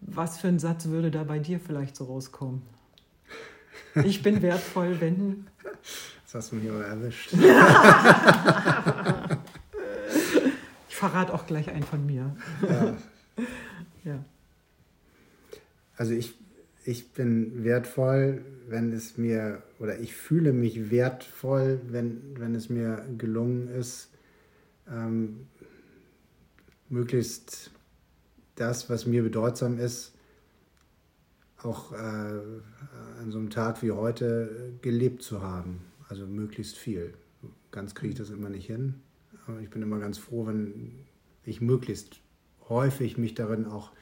was 0.00 0.38
für 0.38 0.48
ein 0.48 0.58
Satz 0.58 0.86
würde 0.86 1.10
da 1.10 1.24
bei 1.24 1.38
dir 1.38 1.60
vielleicht 1.60 1.96
so 1.96 2.04
rauskommen? 2.04 2.62
Ich 4.04 4.22
bin 4.22 4.42
wertvoll, 4.42 5.00
wenn. 5.00 5.46
Das 6.24 6.34
hast 6.34 6.52
du 6.52 6.56
mich 6.56 6.68
aber 6.70 6.84
erwischt. 6.84 7.32
ich 10.88 10.96
verrate 10.96 11.32
auch 11.32 11.46
gleich 11.46 11.70
einen 11.70 11.84
von 11.84 12.04
mir. 12.04 12.34
Ja. 12.68 12.96
ja. 14.04 14.24
Also 15.96 16.12
ich, 16.12 16.34
ich 16.84 17.12
bin 17.12 17.62
wertvoll, 17.62 18.44
wenn 18.68 18.92
es 18.92 19.16
mir, 19.16 19.62
oder 19.78 20.00
ich 20.00 20.14
fühle 20.14 20.52
mich 20.52 20.90
wertvoll, 20.90 21.80
wenn, 21.88 22.36
wenn 22.38 22.54
es 22.54 22.68
mir 22.68 23.04
gelungen 23.16 23.68
ist, 23.68 24.08
ähm, 24.88 25.46
möglichst 26.88 27.70
das, 28.56 28.88
was 28.90 29.06
mir 29.06 29.22
bedeutsam 29.22 29.78
ist, 29.78 30.12
auch 31.62 31.92
äh, 31.92 31.96
an 31.96 33.30
so 33.30 33.38
einem 33.38 33.50
Tag 33.50 33.82
wie 33.82 33.90
heute 33.90 34.74
gelebt 34.82 35.22
zu 35.22 35.42
haben. 35.42 35.80
Also 36.08 36.26
möglichst 36.26 36.76
viel. 36.76 37.14
Ganz 37.70 37.94
kriege 37.94 38.12
ich 38.12 38.18
das 38.18 38.30
immer 38.30 38.50
nicht 38.50 38.66
hin. 38.66 39.00
Aber 39.46 39.60
ich 39.60 39.70
bin 39.70 39.82
immer 39.82 39.98
ganz 39.98 40.18
froh, 40.18 40.46
wenn 40.46 41.04
ich 41.44 41.60
möglichst 41.60 42.20
häufig 42.68 43.18
mich 43.18 43.34
darin 43.34 43.66
auch, 43.66 43.92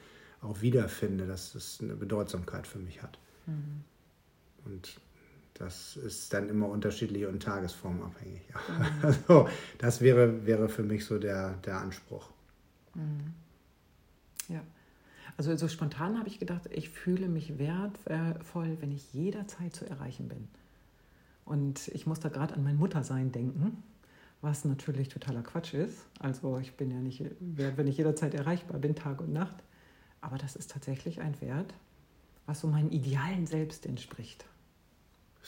auch 0.41 0.61
wiederfinde, 0.61 1.25
dass 1.25 1.55
es 1.55 1.79
eine 1.81 1.95
Bedeutsamkeit 1.95 2.67
für 2.67 2.79
mich 2.79 3.01
hat. 3.01 3.17
Mhm. 3.45 3.83
Und 4.65 4.99
das 5.55 5.97
ist 5.97 6.33
dann 6.33 6.49
immer 6.49 6.67
unterschiedlich 6.67 7.25
und 7.25 7.41
tagesformabhängig. 7.41 8.41
Mhm. 8.69 9.05
Also 9.05 9.49
das 9.77 10.01
wäre, 10.01 10.45
wäre 10.45 10.69
für 10.69 10.83
mich 10.83 11.05
so 11.05 11.17
der, 11.19 11.53
der 11.65 11.77
Anspruch. 11.77 12.29
Mhm. 12.95 13.33
Ja. 15.33 15.37
Also 15.37 15.55
so 15.57 15.67
spontan 15.67 16.17
habe 16.17 16.27
ich 16.27 16.39
gedacht, 16.39 16.69
ich 16.71 16.89
fühle 16.89 17.27
mich 17.27 17.57
wertvoll, 17.57 18.77
wenn 18.79 18.91
ich 18.91 19.13
jederzeit 19.13 19.75
zu 19.75 19.89
erreichen 19.89 20.27
bin. 20.27 20.47
Und 21.45 21.87
ich 21.89 22.05
muss 22.07 22.19
da 22.19 22.29
gerade 22.29 22.53
an 22.53 22.63
mein 22.63 22.77
Muttersein 22.77 23.31
denken, 23.31 23.83
was 24.41 24.63
natürlich 24.65 25.09
totaler 25.09 25.41
Quatsch 25.41 25.73
ist. 25.73 26.05
Also 26.19 26.57
ich 26.59 26.75
bin 26.75 26.91
ja 26.91 26.97
nicht 26.97 27.23
wert, 27.39 27.77
wenn 27.77 27.87
ich 27.87 27.97
jederzeit 27.97 28.33
erreichbar 28.33 28.79
bin, 28.79 28.95
Tag 28.95 29.21
und 29.21 29.33
Nacht. 29.33 29.57
Aber 30.21 30.37
das 30.37 30.55
ist 30.55 30.71
tatsächlich 30.71 31.19
ein 31.19 31.39
Wert, 31.41 31.73
was 32.45 32.61
so 32.61 32.67
meinem 32.67 32.89
idealen 32.91 33.45
Selbst 33.45 33.85
entspricht. 33.85 34.45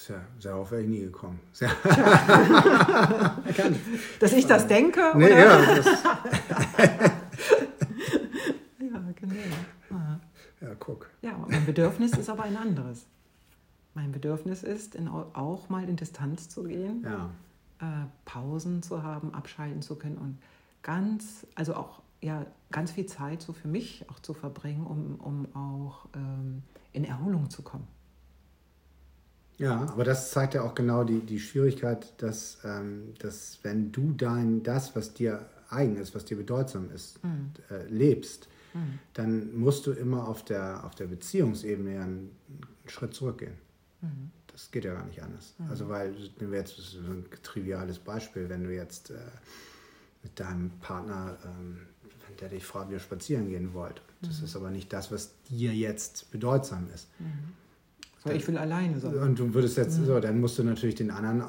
Ja, 0.10 0.22
darauf 0.42 0.72
wäre 0.72 0.82
ich 0.82 0.88
nie 0.90 1.02
gekommen. 1.02 1.40
Ja. 3.58 3.70
Dass 4.20 4.34
ich 4.34 4.46
das 4.46 4.68
denke? 4.68 5.14
Nee, 5.16 5.26
oder? 5.28 5.82
Ja, 5.82 6.20
das 9.90 10.70
Ja, 10.70 10.76
guck. 10.80 11.10
Ja, 11.22 11.38
mein 11.48 11.66
Bedürfnis 11.66 12.14
ist 12.14 12.30
aber 12.30 12.44
ein 12.44 12.58
anderes. 12.58 13.06
Mein 13.94 14.12
Bedürfnis 14.12 14.64
ist, 14.64 14.96
in, 14.96 15.08
auch 15.08 15.70
mal 15.70 15.88
in 15.88 15.96
Distanz 15.96 16.50
zu 16.50 16.64
gehen, 16.64 17.04
ja. 17.04 17.30
äh, 17.80 18.06
Pausen 18.26 18.84
zu 18.84 19.04
haben, 19.04 19.34
abschalten 19.34 19.82
zu 19.82 19.96
können 19.96 20.18
und 20.18 20.38
ganz, 20.84 21.48
also 21.56 21.76
auch 21.76 22.02
ja, 22.22 22.46
ganz 22.72 22.92
viel 22.92 23.06
Zeit 23.06 23.42
so 23.42 23.54
für 23.54 23.68
mich 23.68 24.06
auch 24.10 24.20
zu 24.20 24.34
verbringen, 24.34 24.86
um, 24.86 25.16
um 25.16 25.56
auch 25.56 26.08
ähm, 26.16 26.64
in 26.92 27.06
Erholung 27.06 27.50
zu 27.50 27.62
kommen. 27.62 27.88
Ja, 29.58 29.88
aber 29.90 30.04
das 30.04 30.32
zeigt 30.32 30.54
ja 30.54 30.64
auch 30.64 30.76
genau 30.76 31.04
die, 31.04 31.20
die 31.20 31.40
Schwierigkeit, 31.40 32.22
dass, 32.22 32.58
ähm, 32.66 33.14
dass 33.20 33.60
wenn 33.64 33.92
du 33.92 34.12
dein, 34.12 34.64
das, 34.64 34.96
was 34.96 35.14
dir 35.14 35.46
eigen 35.70 35.98
ist, 35.98 36.14
was 36.14 36.26
dir 36.26 36.36
bedeutsam 36.36 36.92
ist, 36.92 37.24
mhm. 37.24 37.52
äh, 37.70 37.86
lebst, 37.88 38.50
mhm. 38.76 39.00
dann 39.14 39.58
musst 39.58 39.88
du 39.88 39.92
immer 39.92 40.28
auf 40.28 40.46
der, 40.46 40.84
auf 40.86 40.94
der 40.96 41.08
Beziehungsebene 41.08 42.02
einen 42.02 42.32
Schritt 42.86 43.14
zurückgehen. 43.14 43.56
Mhm. 44.02 44.32
Das 44.52 44.72
geht 44.72 44.86
ja 44.86 44.94
gar 44.94 45.06
nicht 45.06 45.22
anders. 45.22 45.56
Mhm. 45.58 45.70
Also, 45.70 45.90
weil, 45.90 46.12
nehmen 46.40 46.52
wir 46.52 46.60
jetzt 46.60 46.78
so 46.78 47.00
ein 47.00 47.26
triviales 47.42 48.00
Beispiel, 48.00 48.48
wenn 48.50 48.64
du 48.64 48.74
jetzt 48.74 49.10
äh, 49.10 49.16
mit 50.24 50.40
deinem 50.40 50.70
Partner, 50.82 51.38
ähm, 51.44 51.80
der 52.40 52.50
dich 52.50 52.66
fragt, 52.66 52.90
wie 52.90 52.94
ihr 52.94 53.00
spazieren 53.00 53.50
gehen 53.50 53.74
wollt, 53.74 54.02
das 54.22 54.40
mhm. 54.40 54.46
ist 54.46 54.56
aber 54.56 54.70
nicht 54.70 54.94
das, 54.94 55.12
was 55.12 55.32
dir 55.50 55.74
jetzt 55.74 56.32
bedeutsam 56.32 56.88
ist 56.94 57.08
mhm. 57.20 57.54
Weil 58.26 58.38
ich 58.38 58.48
will 58.48 58.58
alleine 58.58 59.00
sein. 59.00 59.14
Und 59.14 59.38
du 59.38 59.54
würdest 59.54 59.78
jetzt, 59.78 60.00
mhm. 60.00 60.06
so, 60.06 60.20
dann 60.20 60.42
musst 60.42 60.58
du 60.58 60.64
natürlich 60.64 60.96
den 60.96 61.12
anderen 61.12 61.44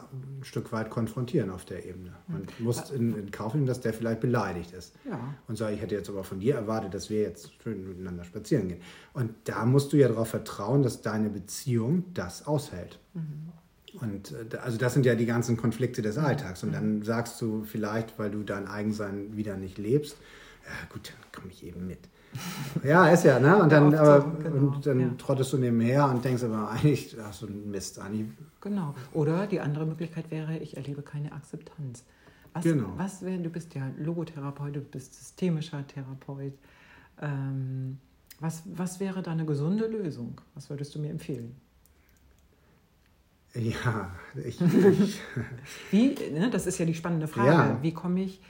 Stück 0.47 0.71
weit 0.73 0.91
konfrontieren 0.91 1.51
auf 1.51 1.65
der 1.65 1.85
Ebene. 1.85 2.13
Und 2.29 2.61
musst 2.61 2.93
in, 2.93 3.17
in 3.17 3.31
Kauf 3.31 3.55
nehmen, 3.55 3.67
dass 3.67 3.81
der 3.81 3.93
vielleicht 3.93 4.21
beleidigt 4.21 4.73
ist. 4.73 4.95
Ja. 5.09 5.35
Und 5.49 5.57
so, 5.57 5.67
ich 5.67 5.81
hätte 5.81 5.95
jetzt 5.97 6.09
aber 6.09 6.23
von 6.23 6.39
dir 6.39 6.55
erwartet, 6.55 6.95
dass 6.95 7.11
wir 7.11 7.23
jetzt 7.23 7.51
schön 7.63 7.89
miteinander 7.89 8.25
spazieren 8.25 8.69
gehen. 8.69 8.81
Und 9.13 9.33
da 9.45 9.67
musst 9.67 9.93
du 9.93 9.97
ja 9.97 10.07
darauf 10.09 10.29
vertrauen, 10.29 10.83
dass 10.83 11.03
deine 11.03 11.31
Beziehung 11.31 12.05
das 12.15 12.47
aushält. 12.47 13.01
Mhm. 13.15 13.53
Und 14.01 14.33
äh, 14.33 14.57
also 14.59 14.79
das 14.79 14.95
sind 14.95 15.05
ja 15.05 15.17
die 15.17 15.27
ganzen 15.27 15.57
Konflikte 15.57 16.01
des 16.01 16.17
Alltags. 16.17 16.63
Und 16.63 16.73
dann 16.73 17.03
sagst 17.03 17.41
du 17.41 17.65
vielleicht, 17.65 18.19
weil 18.19 18.31
du 18.31 18.43
dein 18.43 18.69
Eigensein 18.69 19.37
wieder 19.37 19.57
nicht 19.57 19.79
lebst, 19.79 20.17
ja 20.65 20.93
gut, 20.93 21.13
dann 21.13 21.41
komme 21.43 21.53
ich 21.53 21.65
eben 21.65 21.87
mit. 21.87 22.01
Ja, 22.85 23.09
ist 23.09 23.25
ja, 23.25 23.39
ne? 23.39 23.57
Und 23.57 23.73
dann, 23.73 23.95
aber, 23.95 24.21
genau. 24.43 24.57
und 24.57 24.87
dann 24.87 25.01
ja. 25.01 25.09
trottest 25.19 25.53
du 25.53 25.59
nebenher 25.59 26.09
und 26.09 26.25
denkst 26.25 26.45
aber 26.45 26.71
eigentlich, 26.71 27.17
ach 27.21 27.33
so 27.33 27.47
ein 27.47 27.71
Mist, 27.71 27.99
eigentlich. 27.99 28.29
Genau. 28.61 28.95
Oder 29.13 29.47
die 29.47 29.61
andere 29.61 29.87
Möglichkeit 29.87 30.31
wäre, 30.31 30.59
ich 30.59 30.77
erlebe 30.77 31.03
keine 31.03 31.33
Akzeptanz. 31.33 32.05
Was, 32.53 32.65
genau. 32.65 32.93
was 32.97 33.23
wäre, 33.23 33.39
du 33.39 33.51
bist 33.51 33.75
ja 33.75 33.91
Logotherapeut, 33.99 34.77
du 34.77 34.81
bist 34.81 35.15
systemischer 35.15 35.87
Therapeut. 35.87 36.55
Ähm, 37.21 37.99
was, 38.41 38.63
was 38.67 39.01
wäre 39.01 39.23
da 39.23 39.33
eine 39.33 39.45
gesunde 39.45 39.87
Lösung? 39.87 40.41
Was 40.55 40.71
würdest 40.71 40.95
du 40.95 40.99
mir 40.99 41.11
empfehlen? 41.11 41.57
Ja, 43.55 44.11
ich. 44.45 44.61
ich 45.01 45.21
wie, 45.91 46.15
ne, 46.33 46.51
das 46.51 46.67
ist 46.67 46.79
ja 46.79 46.87
die 46.87 46.95
spannende 46.95 47.29
Frage. 47.29 47.51
Ja. 47.51 47.79
Wie 47.83 47.93
komme 47.93 48.23
ich 48.23 48.41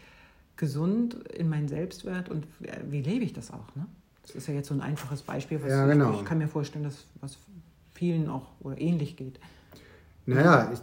gesund 0.57 1.15
in 1.29 1.49
meinen 1.49 1.69
Selbstwert 1.69 2.29
und 2.29 2.47
wie 2.89 3.03
lebe 3.03 3.25
ich 3.25 3.33
das 3.33 3.51
auch? 3.51 3.75
Ne? 3.75 3.87
Das 4.23 4.35
ist 4.35 4.49
ja 4.49 4.55
jetzt 4.55 4.69
so 4.69 4.75
ein 4.75 4.81
einfaches 4.81 5.23
Beispiel, 5.23 5.63
was 5.63 5.71
ja, 5.71 5.87
genau. 5.87 6.15
ich, 6.15 6.25
kann 6.25 6.39
mir 6.39 6.49
vorstellen, 6.49 6.85
dass 6.85 7.05
was 7.21 7.39
vielen 7.95 8.29
auch 8.29 8.49
oder 8.61 8.81
ähnlich 8.81 9.17
geht. 9.17 9.39
Naja, 10.27 10.73
ich, 10.73 10.81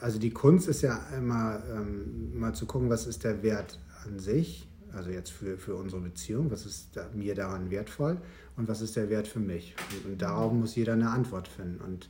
also 0.00 0.18
die 0.18 0.30
Kunst 0.30 0.68
ist 0.68 0.82
ja 0.82 0.98
immer 1.16 1.62
ähm, 1.70 2.38
mal 2.38 2.54
zu 2.54 2.66
gucken, 2.66 2.88
was 2.88 3.06
ist 3.06 3.24
der 3.24 3.42
Wert 3.42 3.78
an 4.06 4.18
sich, 4.18 4.68
also 4.92 5.10
jetzt 5.10 5.30
für, 5.30 5.58
für 5.58 5.74
unsere 5.74 6.00
Beziehung, 6.00 6.50
was 6.50 6.64
ist 6.64 6.96
da, 6.96 7.08
mir 7.14 7.34
daran 7.34 7.70
wertvoll 7.70 8.16
und 8.56 8.68
was 8.68 8.80
ist 8.80 8.96
der 8.96 9.10
Wert 9.10 9.28
für 9.28 9.40
mich. 9.40 9.74
Und, 9.90 10.12
und 10.12 10.22
darauf 10.22 10.52
muss 10.52 10.74
jeder 10.74 10.94
eine 10.94 11.10
Antwort 11.10 11.48
finden. 11.48 11.80
Und 11.80 12.08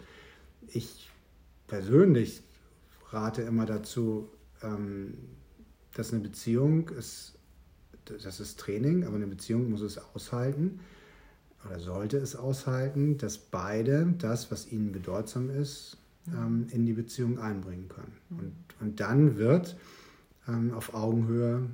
ich 0.68 1.10
persönlich 1.66 2.42
rate 3.10 3.42
immer 3.42 3.66
dazu, 3.66 4.28
ähm, 4.62 5.14
dass 5.98 6.12
eine 6.12 6.22
Beziehung 6.22 6.90
ist, 6.90 7.34
das 8.04 8.38
ist 8.38 8.60
Training, 8.60 9.04
aber 9.04 9.16
eine 9.16 9.26
Beziehung 9.26 9.68
muss 9.68 9.80
es 9.80 9.98
aushalten 10.14 10.78
oder 11.66 11.80
sollte 11.80 12.18
es 12.18 12.36
aushalten, 12.36 13.18
dass 13.18 13.36
beide 13.36 14.14
das, 14.16 14.52
was 14.52 14.70
ihnen 14.70 14.92
bedeutsam 14.92 15.50
ist, 15.50 15.96
ähm, 16.28 16.68
in 16.70 16.86
die 16.86 16.92
Beziehung 16.92 17.40
einbringen 17.40 17.88
können. 17.88 18.12
Und, 18.30 18.52
und 18.80 19.00
dann 19.00 19.38
wird 19.38 19.76
ähm, 20.46 20.72
auf 20.72 20.94
Augenhöhe 20.94 21.66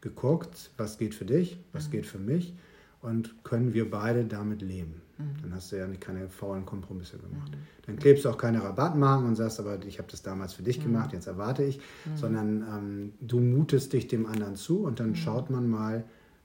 geguckt, 0.00 0.72
was 0.76 0.98
geht 0.98 1.14
für 1.14 1.24
dich, 1.24 1.56
was 1.72 1.92
geht 1.92 2.06
für 2.06 2.18
mich 2.18 2.54
und 3.02 3.44
können 3.44 3.72
wir 3.72 3.88
beide 3.88 4.24
damit 4.24 4.62
leben. 4.62 5.00
Mhm. 5.20 5.42
Dann 5.42 5.54
hast 5.54 5.72
du 5.72 5.76
ja 5.76 5.86
nicht 5.86 6.00
keine 6.00 6.28
faulen 6.28 6.64
Kompromisse 6.64 7.18
gemacht. 7.18 7.52
Mhm. 7.52 7.58
Dann 7.86 7.96
klebst 7.98 8.24
du 8.24 8.30
auch 8.30 8.38
keine 8.38 8.62
Rabattmarken 8.62 9.26
und 9.26 9.36
sagst, 9.36 9.60
aber 9.60 9.82
ich 9.84 9.98
habe 9.98 10.10
das 10.10 10.22
damals 10.22 10.54
für 10.54 10.62
dich 10.62 10.78
mhm. 10.78 10.84
gemacht, 10.84 11.12
jetzt 11.12 11.26
erwarte 11.26 11.62
ich, 11.62 11.78
mhm. 11.78 12.16
sondern 12.16 12.62
ähm, 12.62 13.12
du 13.20 13.40
mutest 13.40 13.92
dich 13.92 14.08
dem 14.08 14.26
anderen 14.26 14.56
zu 14.56 14.84
und 14.84 15.00
dann 15.00 15.14
schaut 15.16 15.50
man 15.50 15.68
mal, 15.68 16.04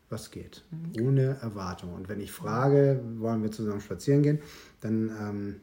was 0.10 0.30
geht, 0.30 0.64
ohne 1.02 1.38
Erwartung. 1.42 1.94
Und 1.94 2.10
wenn 2.10 2.22
ich 2.22 2.32
frage, 2.32 3.02
wollen 3.18 3.42
wir 3.42 3.52
zusammen 3.52 3.82
spazieren 3.82 4.22
gehen, 4.22 4.40
dann 4.82 5.10
ähm, 5.20 5.56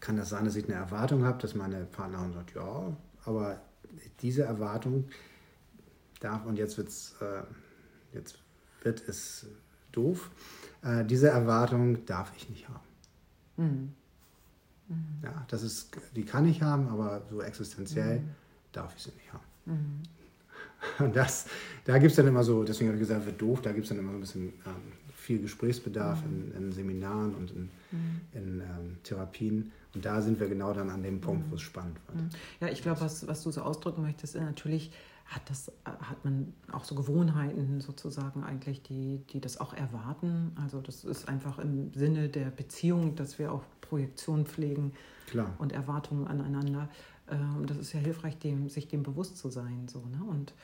kann 0.00 0.16
das 0.16 0.30
sein, 0.30 0.46
dass 0.46 0.56
ich 0.56 0.64
eine 0.64 0.74
Erwartung 0.74 1.24
habe, 1.24 1.40
dass 1.40 1.54
meine 1.54 1.84
Partnerin 1.84 2.32
sagt, 2.32 2.54
ja, 2.54 2.96
aber 3.24 3.60
diese 4.22 4.42
Erwartung 4.42 5.04
darf, 6.20 6.46
und 6.46 6.56
jetzt, 6.56 6.78
wird's, 6.78 7.16
äh, 7.20 7.42
jetzt 8.16 8.38
wird 8.82 9.06
es 9.06 9.46
doof, 9.92 10.30
äh, 10.82 11.04
diese 11.04 11.28
Erwartung 11.28 12.04
darf 12.06 12.32
ich 12.36 12.48
nicht 12.48 12.68
haben. 12.68 12.80
Mhm. 13.56 13.94
Mhm. 14.88 14.96
Ja, 15.22 15.44
das 15.48 15.62
ist, 15.62 15.90
die 16.16 16.24
kann 16.24 16.46
ich 16.46 16.62
haben, 16.62 16.88
aber 16.88 17.22
so 17.30 17.42
existenziell 17.42 18.20
mhm. 18.20 18.30
darf 18.72 18.94
ich 18.96 19.02
sie 19.02 19.10
nicht 19.12 19.32
haben. 19.32 19.44
Mhm. 19.66 20.02
Und 21.04 21.16
das, 21.16 21.46
da 21.84 21.98
gibt 21.98 22.10
es 22.10 22.16
dann 22.16 22.26
immer 22.26 22.44
so, 22.44 22.62
deswegen 22.64 22.90
habe 22.90 22.98
ich 22.98 23.06
gesagt, 23.06 23.26
wird 23.26 23.40
doof, 23.40 23.62
da 23.62 23.72
gibt 23.72 23.84
es 23.84 23.88
dann 23.88 23.98
immer 23.98 24.12
so 24.12 24.18
ein 24.18 24.20
bisschen 24.20 24.52
ähm, 24.66 24.92
viel 25.12 25.40
Gesprächsbedarf 25.40 26.22
in, 26.24 26.52
in, 26.56 26.72
Seminaren 26.72 27.34
und 27.34 27.50
in, 27.50 27.70
in 28.32 28.60
ähm, 28.60 28.96
Therapien. 29.02 29.72
Und 29.94 30.04
da 30.04 30.22
sind 30.22 30.38
wir 30.38 30.48
genau 30.48 30.72
dann 30.72 30.90
an 30.90 31.02
dem 31.02 31.20
Punkt, 31.20 31.50
wo 31.50 31.56
es 31.56 31.62
spannend 31.62 31.98
wird. 32.06 32.32
Ja, 32.60 32.68
ich 32.68 32.82
glaube, 32.82 33.00
was, 33.00 33.26
was 33.26 33.42
du 33.42 33.50
so 33.50 33.62
ausdrücken 33.62 34.02
möchtest, 34.02 34.36
ist 34.36 34.42
natürlich, 34.42 34.92
hat, 35.28 35.42
das, 35.50 35.70
hat 35.84 36.24
man 36.24 36.54
auch 36.72 36.84
so 36.84 36.94
Gewohnheiten 36.94 37.80
sozusagen 37.80 38.44
eigentlich, 38.44 38.82
die, 38.82 39.22
die 39.30 39.40
das 39.40 39.60
auch 39.60 39.74
erwarten. 39.74 40.52
Also 40.62 40.80
das 40.80 41.04
ist 41.04 41.28
einfach 41.28 41.58
im 41.58 41.92
Sinne 41.92 42.30
der 42.30 42.46
Beziehung, 42.46 43.14
dass 43.14 43.38
wir 43.38 43.52
auch 43.52 43.62
Projektion 43.82 44.46
pflegen 44.46 44.92
Klar. 45.26 45.54
und 45.58 45.72
Erwartungen 45.72 46.26
aneinander. 46.26 46.88
Ähm, 47.30 47.66
das 47.66 47.76
ist 47.76 47.92
ja 47.92 48.00
hilfreich, 48.00 48.38
dem, 48.38 48.70
sich 48.70 48.88
dem 48.88 49.02
bewusst 49.02 49.36
zu 49.36 49.50
sein. 49.50 49.86
So, 49.88 49.98
ne? 50.06 50.24
Und 50.26 50.54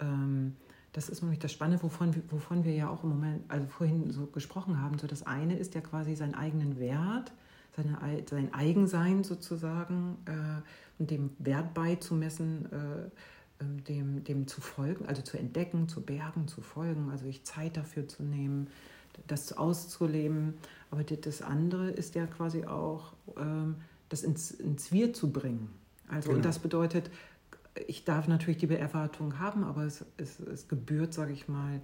ähm, 0.00 0.56
das 0.94 1.10
ist 1.10 1.20
nämlich 1.20 1.40
das 1.40 1.52
Spannende, 1.52 1.82
wovon, 1.82 2.14
wovon 2.30 2.64
wir 2.64 2.72
ja 2.72 2.88
auch 2.88 3.02
im 3.04 3.10
Moment, 3.10 3.42
also 3.48 3.66
vorhin 3.66 4.10
so 4.10 4.26
gesprochen 4.26 4.80
haben. 4.80 4.98
So 4.98 5.06
das 5.06 5.26
eine 5.26 5.58
ist 5.58 5.74
ja 5.74 5.82
quasi 5.82 6.14
seinen 6.14 6.34
eigenen 6.34 6.78
Wert, 6.78 7.32
seine, 7.76 7.98
sein 8.30 8.54
Eigensein 8.54 9.22
sozusagen 9.22 10.16
äh, 10.24 10.62
und 10.98 11.10
dem 11.10 11.30
Wert 11.40 11.74
beizumessen. 11.74 12.72
Äh, 12.72 13.10
dem, 13.60 14.24
dem 14.24 14.46
zu 14.46 14.60
folgen, 14.60 15.06
also 15.06 15.22
zu 15.22 15.38
entdecken, 15.38 15.88
zu 15.88 16.02
bergen, 16.02 16.48
zu 16.48 16.60
folgen, 16.60 17.10
also 17.10 17.24
sich 17.24 17.44
Zeit 17.44 17.76
dafür 17.76 18.08
zu 18.08 18.22
nehmen, 18.22 18.68
das 19.26 19.52
auszuleben. 19.52 20.54
Aber 20.90 21.04
das 21.04 21.42
andere 21.42 21.90
ist 21.90 22.14
ja 22.14 22.26
quasi 22.26 22.64
auch, 22.64 23.12
ähm, 23.36 23.76
das 24.08 24.22
ins, 24.22 24.50
ins 24.50 24.92
Wir 24.92 25.12
zu 25.12 25.32
bringen. 25.32 25.70
Also 26.08 26.28
genau. 26.28 26.38
und 26.38 26.44
das 26.44 26.58
bedeutet, 26.58 27.10
ich 27.86 28.04
darf 28.04 28.28
natürlich 28.28 28.58
die 28.58 28.68
Erwartung 28.72 29.38
haben, 29.38 29.64
aber 29.64 29.84
es, 29.84 30.04
es, 30.16 30.38
es 30.40 30.68
gebührt, 30.68 31.12
sage 31.12 31.32
ich 31.32 31.48
mal, 31.48 31.80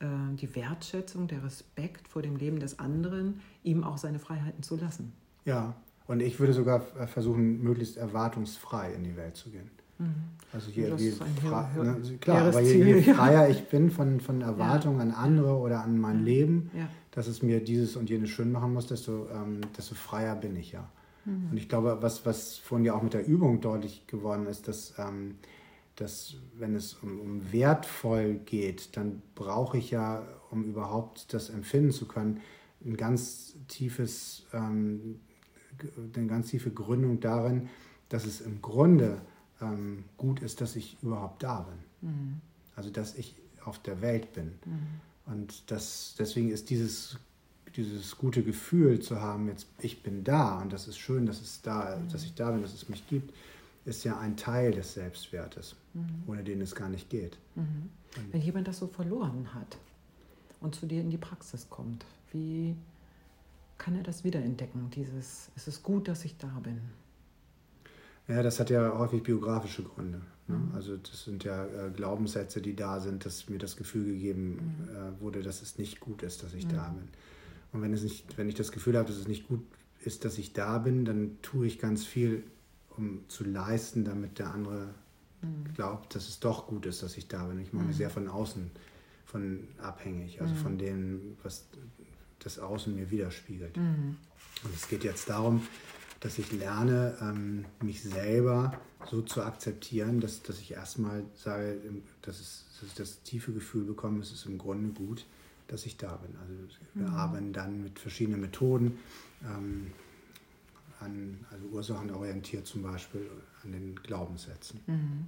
äh, 0.00 0.06
die 0.34 0.54
Wertschätzung, 0.54 1.26
der 1.26 1.42
Respekt 1.42 2.08
vor 2.08 2.22
dem 2.22 2.36
Leben 2.36 2.60
des 2.60 2.78
anderen, 2.78 3.40
ihm 3.62 3.84
auch 3.84 3.98
seine 3.98 4.18
Freiheiten 4.18 4.62
zu 4.62 4.76
lassen. 4.76 5.12
Ja, 5.44 5.74
und 6.06 6.20
ich 6.20 6.38
würde 6.38 6.52
sogar 6.52 6.80
versuchen, 6.80 7.62
möglichst 7.62 7.96
erwartungsfrei 7.96 8.92
in 8.92 9.04
die 9.04 9.16
Welt 9.16 9.36
zu 9.36 9.50
gehen. 9.50 9.70
Mhm. 9.98 10.14
Also 10.52 10.70
je, 10.70 10.94
je, 10.96 11.10
fra 11.10 11.68
ne, 11.82 12.18
klar, 12.20 12.46
aber 12.46 12.60
je, 12.60 12.84
je 12.84 13.02
freier 13.02 13.48
ich 13.48 13.68
bin 13.68 13.90
von, 13.90 14.20
von 14.20 14.40
Erwartungen 14.40 15.00
an 15.00 15.10
andere 15.10 15.56
oder 15.56 15.82
an 15.82 15.98
mein. 15.98 16.24
Leben, 16.24 16.70
dass 17.10 17.26
es 17.26 17.42
mir 17.42 17.62
dieses 17.62 17.96
und 17.96 18.08
jenes 18.08 18.30
schön 18.30 18.52
machen 18.52 18.72
muss, 18.72 18.86
desto, 18.86 19.28
ähm, 19.30 19.60
desto 19.76 19.94
freier 19.94 20.36
bin 20.36 20.56
ich 20.56 20.72
ja. 20.72 20.88
Mhm. 21.24 21.50
Und 21.50 21.56
ich 21.56 21.68
glaube, 21.68 21.98
was, 22.00 22.24
was 22.24 22.56
vorhin 22.56 22.84
ja 22.84 22.94
auch 22.94 23.02
mit 23.02 23.14
der 23.14 23.26
Übung 23.26 23.60
deutlich 23.60 24.06
geworden 24.06 24.46
ist, 24.46 24.68
dass, 24.68 24.94
ähm, 24.98 25.36
dass 25.96 26.36
wenn 26.58 26.74
es 26.74 26.94
um, 26.94 27.20
um 27.20 27.52
wertvoll 27.52 28.34
geht, 28.44 28.96
dann 28.96 29.22
brauche 29.34 29.78
ich 29.78 29.90
ja, 29.90 30.22
um 30.50 30.64
überhaupt 30.64 31.32
das 31.32 31.50
empfinden 31.50 31.90
zu 31.90 32.06
können, 32.06 32.40
ein 32.84 32.96
ganz 32.96 33.54
tiefes, 33.68 34.46
ähm, 34.52 35.20
eine 36.14 36.26
ganz 36.26 36.48
tiefe 36.48 36.70
Gründung 36.70 37.20
darin, 37.20 37.68
dass 38.08 38.26
es 38.26 38.40
im 38.40 38.60
Grunde 38.60 39.20
ähm, 39.64 40.04
gut 40.16 40.40
ist, 40.40 40.60
dass 40.60 40.76
ich 40.76 40.96
überhaupt 41.02 41.42
da 41.42 41.60
bin. 41.60 42.10
Mhm. 42.10 42.40
Also 42.76 42.90
dass 42.90 43.14
ich 43.14 43.34
auf 43.64 43.78
der 43.78 44.00
Welt 44.00 44.32
bin. 44.32 44.52
Mhm. 44.64 45.00
Und 45.26 45.70
das, 45.70 46.14
deswegen 46.18 46.50
ist 46.50 46.70
dieses, 46.70 47.18
dieses 47.76 48.16
gute 48.16 48.42
Gefühl 48.42 49.00
zu 49.00 49.20
haben, 49.20 49.48
jetzt 49.48 49.66
ich 49.80 50.02
bin 50.02 50.22
da 50.22 50.60
und 50.60 50.72
das 50.72 50.86
ist 50.86 50.98
schön, 50.98 51.26
dass, 51.26 51.40
es 51.40 51.62
da, 51.62 51.96
mhm. 51.96 52.08
dass 52.10 52.24
ich 52.24 52.34
da 52.34 52.50
bin, 52.50 52.62
dass 52.62 52.74
es 52.74 52.88
mich 52.88 53.06
gibt, 53.08 53.32
ist 53.84 54.04
ja 54.04 54.18
ein 54.18 54.36
Teil 54.36 54.72
des 54.72 54.94
Selbstwertes, 54.94 55.76
mhm. 55.92 56.22
ohne 56.26 56.42
den 56.42 56.60
es 56.60 56.74
gar 56.74 56.88
nicht 56.88 57.10
geht. 57.10 57.38
Mhm. 57.54 57.90
Wenn 58.30 58.40
jemand 58.40 58.68
das 58.68 58.78
so 58.78 58.86
verloren 58.86 59.54
hat 59.54 59.76
und 60.60 60.74
zu 60.74 60.86
dir 60.86 61.00
in 61.00 61.10
die 61.10 61.18
Praxis 61.18 61.68
kommt, 61.68 62.04
wie 62.30 62.76
kann 63.78 63.96
er 63.96 64.02
das 64.02 64.24
wiederentdecken? 64.24 64.90
Dieses, 64.90 65.50
es 65.56 65.68
ist 65.68 65.82
gut, 65.82 66.08
dass 66.08 66.24
ich 66.24 66.36
da 66.38 66.60
bin. 66.62 66.80
Ja, 68.28 68.42
das 68.42 68.58
hat 68.58 68.70
ja 68.70 68.96
häufig 68.98 69.22
biografische 69.22 69.82
Gründe. 69.82 70.20
Ne? 70.46 70.56
Mhm. 70.56 70.74
Also 70.74 70.96
das 70.96 71.24
sind 71.24 71.44
ja 71.44 71.64
äh, 71.64 71.90
Glaubenssätze, 71.90 72.60
die 72.60 72.74
da 72.74 73.00
sind, 73.00 73.24
dass 73.24 73.48
mir 73.48 73.58
das 73.58 73.76
Gefühl 73.76 74.04
gegeben 74.04 74.86
mhm. 74.88 74.96
äh, 74.96 75.20
wurde, 75.20 75.42
dass 75.42 75.62
es 75.62 75.78
nicht 75.78 76.00
gut 76.00 76.22
ist, 76.22 76.42
dass 76.42 76.54
ich 76.54 76.66
mhm. 76.66 76.72
da 76.72 76.88
bin. 76.88 77.08
Und 77.72 77.82
wenn, 77.82 77.92
es 77.92 78.02
nicht, 78.02 78.38
wenn 78.38 78.48
ich 78.48 78.54
das 78.54 78.72
Gefühl 78.72 78.96
habe, 78.96 79.08
dass 79.08 79.16
es 79.16 79.28
nicht 79.28 79.48
gut 79.48 79.62
ist, 80.04 80.24
dass 80.24 80.38
ich 80.38 80.52
da 80.52 80.78
bin, 80.78 81.04
dann 81.04 81.38
tue 81.42 81.66
ich 81.66 81.78
ganz 81.78 82.04
viel, 82.04 82.44
um 82.96 83.20
zu 83.28 83.44
leisten, 83.44 84.04
damit 84.04 84.38
der 84.38 84.52
andere 84.52 84.94
mhm. 85.42 85.74
glaubt, 85.74 86.14
dass 86.14 86.28
es 86.28 86.40
doch 86.40 86.66
gut 86.66 86.86
ist, 86.86 87.02
dass 87.02 87.16
ich 87.16 87.28
da 87.28 87.44
bin. 87.46 87.58
Ich 87.58 87.72
mache 87.72 87.86
mich 87.86 87.96
mhm. 87.96 87.98
sehr 87.98 88.10
von 88.10 88.28
außen 88.28 88.70
von 89.26 89.66
abhängig, 89.78 90.40
also 90.40 90.54
von 90.54 90.78
dem, 90.78 91.36
was 91.42 91.66
das 92.38 92.60
Außen 92.60 92.94
mir 92.94 93.10
widerspiegelt. 93.10 93.76
Und 93.76 94.16
es 94.72 94.86
geht 94.86 95.02
jetzt 95.02 95.28
darum, 95.28 95.66
dass 96.24 96.38
ich 96.38 96.50
lerne, 96.52 97.18
ähm, 97.20 97.66
mich 97.82 98.02
selber 98.02 98.72
so 99.10 99.20
zu 99.20 99.42
akzeptieren, 99.42 100.20
dass, 100.20 100.42
dass 100.42 100.58
ich 100.58 100.72
erstmal 100.72 101.22
sage, 101.34 101.78
dass, 102.22 102.40
es, 102.40 102.64
dass 102.80 102.88
ich 102.88 102.94
das 102.94 103.22
tiefe 103.24 103.52
Gefühl 103.52 103.84
bekomme, 103.84 104.20
es 104.20 104.32
ist 104.32 104.46
im 104.46 104.56
Grunde 104.56 104.88
gut, 104.94 105.26
dass 105.68 105.84
ich 105.84 105.98
da 105.98 106.16
bin. 106.16 106.34
Also 106.40 106.54
wir 106.94 107.08
mhm. 107.08 107.14
arbeiten 107.14 107.52
dann 107.52 107.82
mit 107.82 107.98
verschiedenen 107.98 108.40
Methoden, 108.40 108.98
ähm, 109.44 109.92
an, 111.00 111.44
also 111.50 111.66
ursachenorientiert 111.66 112.66
zum 112.66 112.82
Beispiel 112.82 113.28
an 113.62 113.72
den 113.72 113.94
Glaubenssätzen. 113.96 114.80
Mhm. 114.86 115.26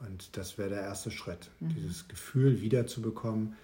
Und 0.00 0.36
das 0.36 0.58
wäre 0.58 0.70
der 0.70 0.80
erste 0.80 1.12
Schritt, 1.12 1.48
mhm. 1.60 1.68
dieses 1.76 2.08
Gefühl 2.08 2.60
wiederzubekommen, 2.60 3.54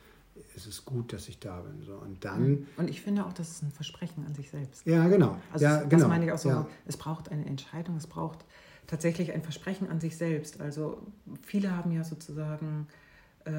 es 0.57 0.67
ist 0.67 0.85
gut, 0.85 1.13
dass 1.13 1.29
ich 1.29 1.39
da 1.39 1.61
bin. 1.61 1.83
So. 1.83 1.95
Und 1.95 2.25
dann. 2.25 2.67
Und 2.77 2.91
ich 2.91 3.01
finde 3.01 3.27
auch, 3.27 3.33
das 3.33 3.51
ist 3.51 3.63
ein 3.63 3.71
Versprechen 3.71 4.25
an 4.27 4.35
sich 4.35 4.51
selbst. 4.51 4.87
Ja, 4.87 5.07
genau. 5.09 5.37
Also 5.53 5.65
ja, 5.65 5.81
das 5.81 5.89
genau. 5.89 6.09
meine 6.09 6.27
ich 6.27 6.33
auch 6.33 6.39
so. 6.39 6.49
Ja. 6.49 6.67
Es 6.87 6.97
braucht 6.97 7.31
eine 7.31 7.45
Entscheidung, 7.47 7.97
es 7.97 8.07
braucht 8.07 8.45
tatsächlich 8.87 9.33
ein 9.33 9.43
Versprechen 9.43 9.89
an 9.89 10.01
sich 10.01 10.17
selbst. 10.17 10.61
Also 10.61 11.07
viele 11.43 11.77
haben 11.77 11.93
ja 11.93 12.05
sozusagen 12.05 12.87
äh, 13.45 13.53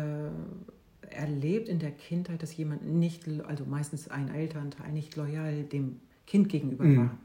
erlebt 1.09 1.69
in 1.69 1.79
der 1.79 1.91
Kindheit, 1.91 2.43
dass 2.43 2.55
jemand 2.55 2.85
nicht, 2.85 3.27
also 3.45 3.65
meistens 3.65 4.09
ein 4.09 4.33
Elternteil 4.33 4.91
nicht 4.91 5.15
loyal 5.15 5.63
dem 5.63 5.99
Kind 6.27 6.49
gegenüber 6.49 6.83
mhm. 6.83 6.97
war. 6.97 7.17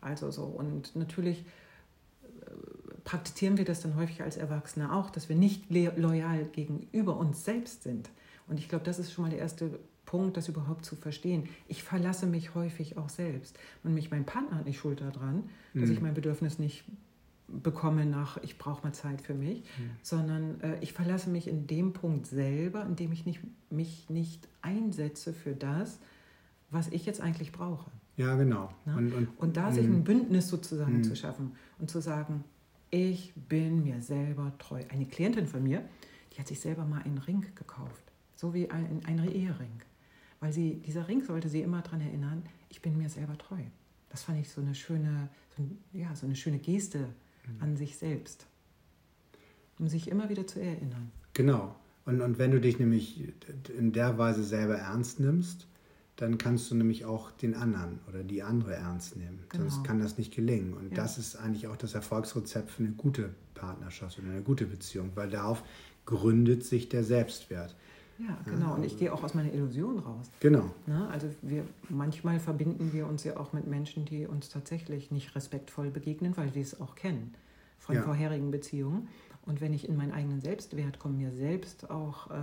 Also 0.00 0.30
so. 0.30 0.44
Und 0.44 0.96
natürlich 0.96 1.44
praktizieren 3.04 3.58
wir 3.58 3.64
das 3.64 3.80
dann 3.80 3.96
häufig 3.96 4.22
als 4.22 4.36
Erwachsene 4.36 4.92
auch, 4.92 5.10
dass 5.10 5.28
wir 5.28 5.36
nicht 5.36 5.70
loyal 5.70 6.44
gegenüber 6.44 7.16
uns 7.16 7.44
selbst 7.44 7.82
sind. 7.82 8.10
Und 8.50 8.58
ich 8.58 8.68
glaube, 8.68 8.84
das 8.84 8.98
ist 8.98 9.12
schon 9.12 9.22
mal 9.22 9.30
der 9.30 9.38
erste 9.38 9.78
Punkt, 10.04 10.36
das 10.36 10.48
überhaupt 10.48 10.84
zu 10.84 10.96
verstehen. 10.96 11.48
Ich 11.68 11.82
verlasse 11.82 12.26
mich 12.26 12.54
häufig 12.54 12.98
auch 12.98 13.08
selbst. 13.08 13.56
Und 13.84 13.94
mich 13.94 14.10
mein 14.10 14.26
Partner 14.26 14.58
hat 14.58 14.66
nicht 14.66 14.78
schuld 14.78 15.00
daran, 15.00 15.44
dass 15.72 15.88
mhm. 15.88 15.94
ich 15.94 16.00
mein 16.00 16.14
Bedürfnis 16.14 16.58
nicht 16.58 16.84
bekomme 17.46 18.06
nach, 18.06 18.36
ich 18.42 18.58
brauche 18.58 18.84
mal 18.86 18.92
Zeit 18.92 19.20
für 19.20 19.34
mich, 19.34 19.58
mhm. 19.60 19.90
sondern 20.02 20.60
äh, 20.60 20.78
ich 20.80 20.92
verlasse 20.92 21.30
mich 21.30 21.48
in 21.48 21.66
dem 21.66 21.92
Punkt 21.92 22.26
selber, 22.26 22.84
in 22.84 22.96
dem 22.96 23.12
ich 23.12 23.24
nicht, 23.24 23.40
mich 23.70 24.08
nicht 24.08 24.48
einsetze 24.62 25.32
für 25.32 25.54
das, 25.54 25.98
was 26.70 26.88
ich 26.88 27.06
jetzt 27.06 27.20
eigentlich 27.20 27.52
brauche. 27.52 27.90
Ja, 28.16 28.34
genau. 28.36 28.70
Ne? 28.86 28.96
Und, 28.96 29.12
und, 29.14 29.28
und, 29.38 29.56
da 29.56 29.72
sich 29.72 29.84
ein 29.84 30.04
Bündnis 30.04 30.48
sozusagen 30.48 30.98
mh. 30.98 31.02
zu 31.04 31.16
schaffen 31.16 31.52
und 31.78 31.90
zu 31.90 32.00
sagen, 32.00 32.44
ich 32.90 33.32
bin 33.34 33.82
mir 33.82 34.02
selber 34.02 34.52
treu. 34.58 34.82
Eine 34.90 35.06
Klientin 35.06 35.46
von 35.46 35.62
mir, 35.62 35.84
die 36.32 36.40
hat 36.40 36.48
sich 36.48 36.60
selber 36.60 36.84
mal 36.84 37.02
einen 37.02 37.18
Ring 37.18 37.46
gekauft, 37.54 38.09
so 38.40 38.54
wie 38.54 38.70
ein, 38.70 39.02
ein 39.04 39.18
Ehering. 39.28 39.82
Weil 40.40 40.52
sie, 40.52 40.76
dieser 40.76 41.08
Ring 41.08 41.22
sollte 41.22 41.50
sie 41.50 41.60
immer 41.60 41.82
daran 41.82 42.00
erinnern, 42.00 42.42
ich 42.70 42.80
bin 42.80 42.96
mir 42.96 43.10
selber 43.10 43.36
treu. 43.36 43.60
Das 44.08 44.22
fand 44.22 44.40
ich 44.40 44.48
so 44.48 44.62
eine 44.62 44.74
schöne, 44.74 45.28
so, 45.54 45.62
ja, 45.92 46.14
so 46.16 46.24
eine 46.24 46.34
schöne 46.34 46.58
Geste 46.58 47.00
mhm. 47.00 47.62
an 47.62 47.76
sich 47.76 47.98
selbst. 47.98 48.46
Um 49.78 49.88
sich 49.88 50.08
immer 50.08 50.30
wieder 50.30 50.46
zu 50.46 50.58
erinnern. 50.58 51.10
Genau. 51.34 51.76
Und, 52.06 52.22
und 52.22 52.38
wenn 52.38 52.50
du 52.50 52.60
dich 52.60 52.78
nämlich 52.78 53.30
in 53.76 53.92
der 53.92 54.16
Weise 54.16 54.42
selber 54.42 54.76
ernst 54.76 55.20
nimmst, 55.20 55.66
dann 56.16 56.38
kannst 56.38 56.70
du 56.70 56.74
nämlich 56.74 57.04
auch 57.04 57.30
den 57.30 57.54
anderen 57.54 58.00
oder 58.08 58.22
die 58.22 58.42
andere 58.42 58.74
ernst 58.74 59.16
nehmen. 59.16 59.40
Genau. 59.50 59.68
Sonst 59.68 59.86
kann 59.86 60.00
das 60.00 60.16
nicht 60.16 60.34
gelingen. 60.34 60.72
Und 60.72 60.90
ja. 60.90 60.96
das 60.96 61.18
ist 61.18 61.36
eigentlich 61.36 61.66
auch 61.66 61.76
das 61.76 61.94
Erfolgsrezept 61.94 62.70
für 62.70 62.84
eine 62.84 62.92
gute 62.92 63.34
Partnerschaft 63.54 64.18
oder 64.18 64.30
eine 64.30 64.42
gute 64.42 64.64
Beziehung, 64.64 65.12
weil 65.14 65.28
darauf 65.28 65.62
gründet 66.06 66.64
sich 66.64 66.88
der 66.88 67.04
Selbstwert. 67.04 67.76
Ja, 68.20 68.38
genau. 68.44 68.74
Und 68.74 68.84
ich 68.84 68.98
gehe 68.98 69.12
auch 69.12 69.22
aus 69.22 69.34
meiner 69.34 69.52
Illusion 69.52 69.98
raus. 69.98 70.30
Genau. 70.40 70.70
Ne? 70.86 71.08
Also 71.10 71.28
wir, 71.42 71.64
manchmal 71.88 72.38
verbinden 72.38 72.92
wir 72.92 73.06
uns 73.06 73.24
ja 73.24 73.38
auch 73.38 73.52
mit 73.52 73.66
Menschen, 73.66 74.04
die 74.04 74.26
uns 74.26 74.50
tatsächlich 74.50 75.10
nicht 75.10 75.34
respektvoll 75.34 75.90
begegnen, 75.90 76.36
weil 76.36 76.54
wir 76.54 76.62
es 76.62 76.80
auch 76.80 76.94
kennen 76.94 77.34
von 77.78 77.94
ja. 77.94 78.02
vorherigen 78.02 78.50
Beziehungen. 78.50 79.08
Und 79.46 79.60
wenn 79.60 79.72
ich 79.72 79.88
in 79.88 79.96
meinen 79.96 80.12
eigenen 80.12 80.40
Selbstwert 80.40 80.98
komme, 80.98 81.16
mir 81.16 81.32
selbst 81.32 81.90
auch 81.90 82.30
äh, 82.30 82.34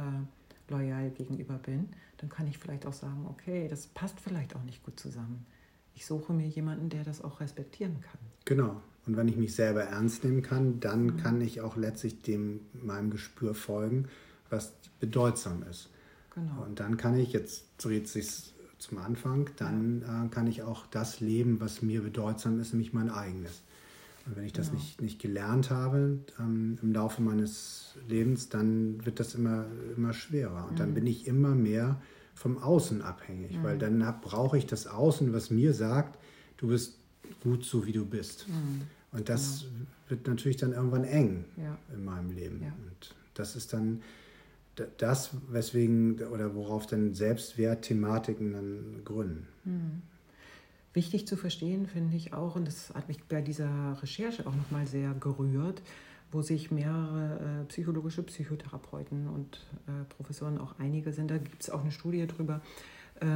loyal 0.69 1.11
gegenüber 1.11 1.55
bin, 1.59 1.89
dann 2.17 2.29
kann 2.29 2.47
ich 2.47 2.57
vielleicht 2.57 2.87
auch 2.87 2.93
sagen, 2.93 3.27
okay, 3.29 3.67
das 3.67 3.85
passt 3.87 4.19
vielleicht 4.19 4.55
auch 4.55 4.63
nicht 4.63 4.83
gut 4.83 4.99
zusammen. 4.99 5.45
Ich 5.93 6.05
suche 6.05 6.33
mir 6.33 6.47
jemanden, 6.47 6.89
der 6.89 7.03
das 7.03 7.23
auch 7.23 7.39
respektieren 7.39 8.01
kann. 8.01 8.19
Genau. 8.45 8.81
Und 9.05 9.15
wenn 9.15 9.27
ich 9.27 9.37
mich 9.37 9.55
selber 9.55 9.83
ernst 9.83 10.23
nehmen 10.23 10.41
kann, 10.41 10.79
dann 10.79 11.05
mhm. 11.05 11.17
kann 11.17 11.41
ich 11.41 11.61
auch 11.61 11.77
letztlich 11.77 12.21
dem 12.23 12.61
meinem 12.73 13.09
Gespür 13.11 13.53
folgen, 13.53 14.07
was 14.49 14.73
bedeutsam 14.99 15.63
ist. 15.69 15.89
Genau. 16.33 16.63
Und 16.65 16.79
dann 16.79 16.97
kann 16.97 17.17
ich, 17.17 17.33
jetzt 17.33 17.65
dreht 17.77 18.07
sich 18.07 18.53
zum 18.77 18.99
Anfang, 18.99 19.49
dann 19.57 20.01
ja. 20.01 20.25
äh, 20.25 20.27
kann 20.29 20.47
ich 20.47 20.61
auch 20.61 20.85
das 20.87 21.19
leben, 21.19 21.59
was 21.59 21.81
mir 21.81 22.01
bedeutsam 22.01 22.59
ist, 22.59 22.73
nämlich 22.73 22.93
mein 22.93 23.09
eigenes. 23.09 23.61
Und 24.25 24.35
wenn 24.35 24.43
ich 24.43 24.53
das 24.53 24.67
genau. 24.67 24.81
nicht, 24.81 25.01
nicht 25.01 25.21
gelernt 25.21 25.71
habe 25.71 26.19
ähm, 26.39 26.77
im 26.81 26.93
Laufe 26.93 27.21
meines 27.21 27.95
Lebens, 28.07 28.49
dann 28.49 29.05
wird 29.05 29.19
das 29.19 29.35
immer, 29.35 29.65
immer 29.95 30.13
schwerer. 30.13 30.65
Und 30.65 30.73
mhm. 30.73 30.77
dann 30.77 30.93
bin 30.93 31.07
ich 31.07 31.27
immer 31.27 31.55
mehr 31.55 31.99
vom 32.35 32.57
Außen 32.57 33.01
abhängig, 33.01 33.57
mhm. 33.57 33.63
weil 33.63 33.77
dann 33.77 33.99
brauche 34.21 34.57
ich 34.57 34.67
das 34.67 34.85
Außen, 34.85 35.33
was 35.33 35.49
mir 35.49 35.73
sagt, 35.73 36.19
du 36.57 36.67
bist 36.67 36.99
gut 37.41 37.63
so, 37.63 37.85
wie 37.85 37.93
du 37.93 38.05
bist. 38.05 38.47
Mhm. 38.47 38.81
Und 39.11 39.29
das 39.29 39.61
genau. 39.61 39.85
wird 40.09 40.27
natürlich 40.27 40.57
dann 40.57 40.73
irgendwann 40.73 41.03
eng 41.03 41.45
ja. 41.55 41.77
in 41.93 42.05
meinem 42.05 42.31
Leben. 42.31 42.61
Ja. 42.61 42.67
Und 42.67 43.15
das 43.33 43.55
ist 43.55 43.73
dann 43.73 44.01
das, 44.97 45.31
weswegen 45.49 46.19
oder 46.27 46.55
worauf 46.55 46.85
dann 46.85 47.13
Selbstwertthematiken 47.13 48.53
dann 48.53 49.01
gründen. 49.03 49.47
Mhm 49.63 50.01
wichtig 50.97 51.27
zu 51.27 51.37
verstehen, 51.37 51.85
finde 51.85 52.17
ich 52.17 52.33
auch, 52.33 52.55
und 52.55 52.67
das 52.67 52.91
hat 52.95 53.07
mich 53.07 53.23
bei 53.23 53.39
dieser 53.39 54.01
Recherche 54.01 54.47
auch 54.47 54.55
nochmal 54.55 54.87
sehr 54.87 55.13
gerührt, 55.13 55.83
wo 56.31 56.41
sich 56.41 56.71
mehrere 56.71 57.61
äh, 57.61 57.65
psychologische 57.65 58.23
Psychotherapeuten 58.23 59.27
und 59.29 59.65
äh, 59.87 60.03
Professoren, 60.15 60.57
auch 60.57 60.73
einige 60.79 61.13
sind, 61.13 61.29
da 61.29 61.37
gibt 61.37 61.61
es 61.61 61.69
auch 61.69 61.81
eine 61.81 61.91
Studie 61.91 62.25
drüber, 62.25 62.61
äh, 63.21 63.27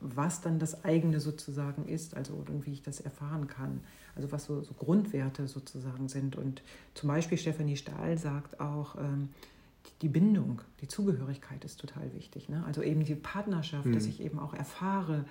was 0.00 0.40
dann 0.40 0.60
das 0.60 0.84
eigene 0.84 1.18
sozusagen 1.18 1.86
ist, 1.86 2.16
also 2.16 2.34
und 2.34 2.64
wie 2.64 2.72
ich 2.72 2.82
das 2.82 3.00
erfahren 3.00 3.48
kann, 3.48 3.80
also 4.14 4.30
was 4.30 4.44
so, 4.44 4.62
so 4.62 4.72
Grundwerte 4.74 5.48
sozusagen 5.48 6.08
sind. 6.08 6.36
Und 6.36 6.62
zum 6.94 7.08
Beispiel 7.08 7.38
Stefanie 7.38 7.76
Stahl 7.76 8.18
sagt 8.18 8.60
auch, 8.60 8.94
ähm, 8.96 9.30
die 10.02 10.08
Bindung, 10.08 10.62
die 10.80 10.88
Zugehörigkeit 10.88 11.64
ist 11.64 11.80
total 11.80 12.12
wichtig. 12.14 12.48
Ne? 12.48 12.64
Also 12.66 12.82
eben 12.82 13.04
die 13.04 13.14
Partnerschaft, 13.14 13.86
mhm. 13.86 13.92
dass 13.92 14.06
ich 14.06 14.20
eben 14.20 14.38
auch 14.38 14.54
erfahre, 14.54 15.24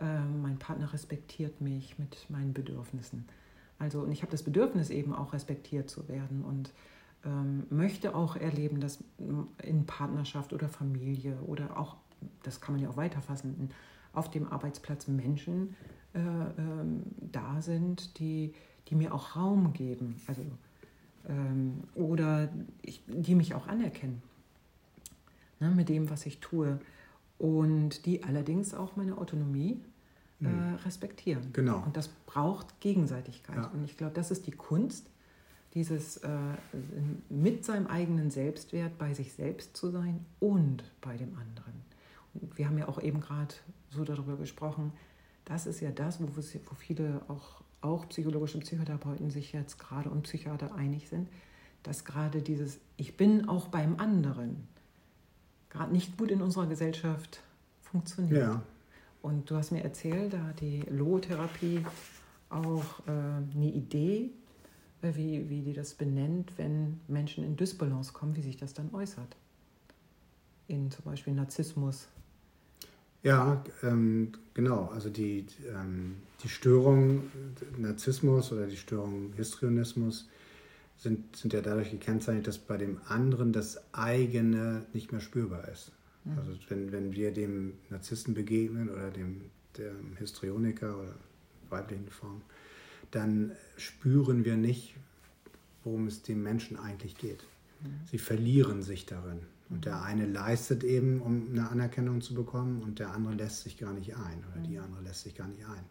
ähm, 0.00 0.42
mein 0.42 0.58
Partner 0.58 0.92
respektiert 0.92 1.60
mich 1.60 1.98
mit 1.98 2.26
meinen 2.28 2.52
Bedürfnissen. 2.52 3.26
Also, 3.78 4.00
und 4.00 4.12
ich 4.12 4.22
habe 4.22 4.32
das 4.32 4.42
Bedürfnis 4.42 4.90
eben 4.90 5.14
auch 5.14 5.32
respektiert 5.32 5.90
zu 5.90 6.08
werden 6.08 6.44
und 6.44 6.72
ähm, 7.24 7.64
möchte 7.70 8.14
auch 8.14 8.36
erleben, 8.36 8.80
dass 8.80 9.02
in 9.62 9.86
Partnerschaft 9.86 10.52
oder 10.52 10.68
Familie 10.68 11.38
oder 11.46 11.78
auch, 11.78 11.96
das 12.42 12.60
kann 12.60 12.74
man 12.74 12.82
ja 12.82 12.90
auch 12.90 12.96
weiterfassen, 12.96 13.70
auf 14.12 14.30
dem 14.30 14.50
Arbeitsplatz 14.50 15.08
Menschen 15.08 15.76
äh, 16.14 16.20
ähm, 16.20 17.02
da 17.20 17.60
sind, 17.60 18.18
die, 18.18 18.54
die 18.88 18.94
mir 18.94 19.14
auch 19.14 19.36
Raum 19.36 19.72
geben. 19.72 20.20
Also, 20.26 20.42
ähm, 21.28 21.84
oder 21.94 22.48
ich, 22.82 23.02
die 23.06 23.34
mich 23.34 23.54
auch 23.54 23.66
anerkennen 23.66 24.22
ne, 25.60 25.70
mit 25.70 25.88
dem, 25.88 26.10
was 26.10 26.26
ich 26.26 26.40
tue 26.40 26.78
und 27.38 28.06
die 28.06 28.24
allerdings 28.24 28.74
auch 28.74 28.96
meine 28.96 29.18
Autonomie 29.18 29.80
äh, 30.40 30.46
hm. 30.46 30.74
respektieren. 30.84 31.52
Genau. 31.52 31.82
Und 31.84 31.96
das 31.96 32.08
braucht 32.08 32.80
Gegenseitigkeit. 32.80 33.56
Ja. 33.56 33.66
Und 33.68 33.84
ich 33.84 33.96
glaube, 33.96 34.14
das 34.14 34.30
ist 34.30 34.46
die 34.46 34.52
Kunst, 34.52 35.10
dieses 35.74 36.18
äh, 36.18 36.28
mit 37.28 37.64
seinem 37.64 37.86
eigenen 37.86 38.30
Selbstwert 38.30 38.96
bei 38.96 39.12
sich 39.12 39.34
selbst 39.34 39.76
zu 39.76 39.90
sein 39.90 40.24
und 40.40 40.84
bei 41.02 41.16
dem 41.16 41.36
anderen. 41.36 41.74
Und 42.34 42.56
wir 42.56 42.66
haben 42.66 42.78
ja 42.78 42.88
auch 42.88 43.00
eben 43.00 43.20
gerade 43.20 43.54
so 43.90 44.04
darüber 44.04 44.36
gesprochen, 44.36 44.92
das 45.44 45.66
ist 45.66 45.80
ja 45.80 45.90
das, 45.90 46.20
wo, 46.20 46.26
wo 46.26 46.74
viele 46.74 47.22
auch, 47.28 47.62
auch 47.86 48.08
psychologische 48.08 48.58
Psychotherapeuten 48.58 49.30
sich 49.30 49.52
jetzt 49.52 49.78
gerade 49.78 50.10
und 50.10 50.22
Psychiater 50.22 50.74
einig 50.74 51.08
sind, 51.08 51.28
dass 51.82 52.04
gerade 52.04 52.42
dieses 52.42 52.78
Ich 52.96 53.16
bin 53.16 53.48
auch 53.48 53.68
beim 53.68 53.98
anderen 53.98 54.66
gerade 55.70 55.92
nicht 55.92 56.16
gut 56.16 56.30
in 56.30 56.42
unserer 56.42 56.66
Gesellschaft 56.66 57.40
funktioniert. 57.82 58.40
Ja. 58.40 58.62
Und 59.22 59.50
du 59.50 59.56
hast 59.56 59.72
mir 59.72 59.82
erzählt, 59.82 60.32
da 60.32 60.42
hat 60.44 60.60
die 60.60 60.80
Logotherapie 60.88 61.84
auch 62.48 63.00
äh, 63.06 63.10
eine 63.10 63.70
Idee, 63.72 64.30
äh, 65.02 65.14
wie, 65.14 65.48
wie 65.48 65.62
die 65.62 65.72
das 65.72 65.94
benennt, 65.94 66.52
wenn 66.56 67.00
Menschen 67.08 67.44
in 67.44 67.56
Dysbalance 67.56 68.12
kommen, 68.12 68.36
wie 68.36 68.42
sich 68.42 68.56
das 68.56 68.74
dann 68.74 68.94
äußert. 68.94 69.36
In 70.68 70.90
zum 70.90 71.04
Beispiel 71.04 71.34
Narzissmus. 71.34 72.08
Ja, 73.26 73.64
ähm, 73.82 74.30
genau. 74.54 74.88
Also 74.94 75.10
die, 75.10 75.46
ähm, 75.68 76.14
die 76.44 76.48
Störung 76.48 77.24
Narzissmus 77.76 78.52
oder 78.52 78.68
die 78.68 78.76
Störung 78.76 79.32
Histrionismus 79.36 80.28
sind, 80.96 81.34
sind 81.34 81.52
ja 81.52 81.60
dadurch 81.60 81.90
gekennzeichnet, 81.90 82.46
dass 82.46 82.58
bei 82.58 82.76
dem 82.76 83.00
anderen 83.08 83.52
das 83.52 83.82
eigene 83.92 84.86
nicht 84.92 85.10
mehr 85.10 85.20
spürbar 85.20 85.66
ist. 85.66 85.90
Mhm. 86.24 86.38
Also 86.38 86.52
wenn, 86.68 86.92
wenn 86.92 87.12
wir 87.14 87.32
dem 87.32 87.72
Narzissten 87.90 88.32
begegnen 88.32 88.88
oder 88.88 89.10
dem, 89.10 89.42
dem 89.76 90.16
Histrioniker 90.18 90.96
oder 90.96 91.14
weiblichen 91.68 92.08
Form, 92.10 92.42
dann 93.10 93.50
spüren 93.76 94.44
wir 94.44 94.56
nicht, 94.56 94.94
worum 95.82 96.06
es 96.06 96.22
dem 96.22 96.44
Menschen 96.44 96.78
eigentlich 96.78 97.18
geht. 97.18 97.42
Mhm. 97.82 98.06
Sie 98.08 98.18
verlieren 98.18 98.84
sich 98.84 99.04
darin. 99.04 99.40
Und 99.68 99.84
der 99.84 100.02
eine 100.02 100.26
leistet 100.26 100.84
eben, 100.84 101.20
um 101.20 101.48
eine 101.50 101.68
Anerkennung 101.68 102.20
zu 102.20 102.34
bekommen, 102.34 102.82
und 102.82 102.98
der 102.98 103.12
andere 103.12 103.34
lässt 103.34 103.62
sich 103.62 103.78
gar 103.78 103.92
nicht 103.92 104.14
ein 104.16 104.44
oder 104.52 104.62
die 104.62 104.76
mhm. 104.76 104.84
andere 104.84 105.02
lässt 105.02 105.22
sich 105.22 105.34
gar 105.34 105.48
nicht 105.48 105.64
ein. 105.64 105.84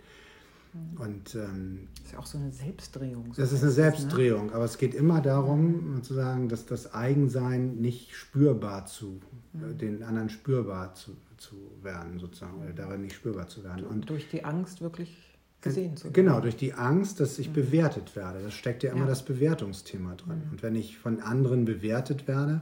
Mhm. 0.73 1.01
Und, 1.01 1.35
ähm, 1.35 1.87
das 1.95 2.05
ist 2.05 2.13
ja 2.13 2.19
auch 2.19 2.25
so 2.25 2.37
eine 2.37 2.51
Selbstdrehung. 2.51 3.33
So 3.33 3.41
das 3.41 3.51
ist 3.51 3.59
eine 3.59 3.69
ne? 3.69 3.75
Selbstdrehung, 3.75 4.47
ne? 4.47 4.53
aber 4.53 4.65
es 4.65 4.77
geht 4.77 4.93
immer 4.93 5.21
darum, 5.21 6.01
zu 6.03 6.13
sagen, 6.13 6.47
dass 6.47 6.65
das 6.65 6.93
Eigensein 6.93 7.75
nicht 7.75 8.13
spürbar 8.13 8.85
zu, 8.85 9.19
mhm. 9.53 9.77
den 9.77 10.03
anderen 10.03 10.29
spürbar 10.29 10.93
zu, 10.93 11.17
zu 11.37 11.55
werden, 11.81 12.19
sozusagen, 12.19 12.61
oder 12.61 12.71
darin 12.71 13.01
nicht 13.01 13.15
spürbar 13.15 13.47
zu 13.47 13.63
werden. 13.63 13.85
Und 13.85 14.09
durch 14.09 14.29
die 14.29 14.45
Angst 14.45 14.81
wirklich 14.81 15.35
gesehen 15.61 15.97
zu 15.97 16.05
werden. 16.05 16.13
Genau, 16.13 16.39
durch 16.39 16.55
die 16.55 16.73
Angst, 16.73 17.19
dass 17.19 17.37
ich 17.39 17.49
mhm. 17.49 17.53
bewertet 17.53 18.15
werde. 18.15 18.41
Das 18.41 18.53
steckt 18.53 18.83
ja 18.83 18.91
immer 18.91 19.01
ja. 19.01 19.07
das 19.07 19.25
Bewertungsthema 19.25 20.15
drin. 20.15 20.43
Mhm. 20.45 20.51
Und 20.51 20.63
wenn 20.63 20.75
ich 20.75 20.97
von 20.97 21.21
anderen 21.21 21.65
bewertet 21.65 22.27
werde, 22.27 22.61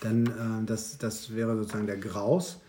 dann 0.00 0.26
äh, 0.26 0.66
das, 0.66 0.98
das 0.98 1.34
wäre 1.34 1.56
sozusagen 1.56 1.86
der 1.86 1.98
Graus, 1.98 2.60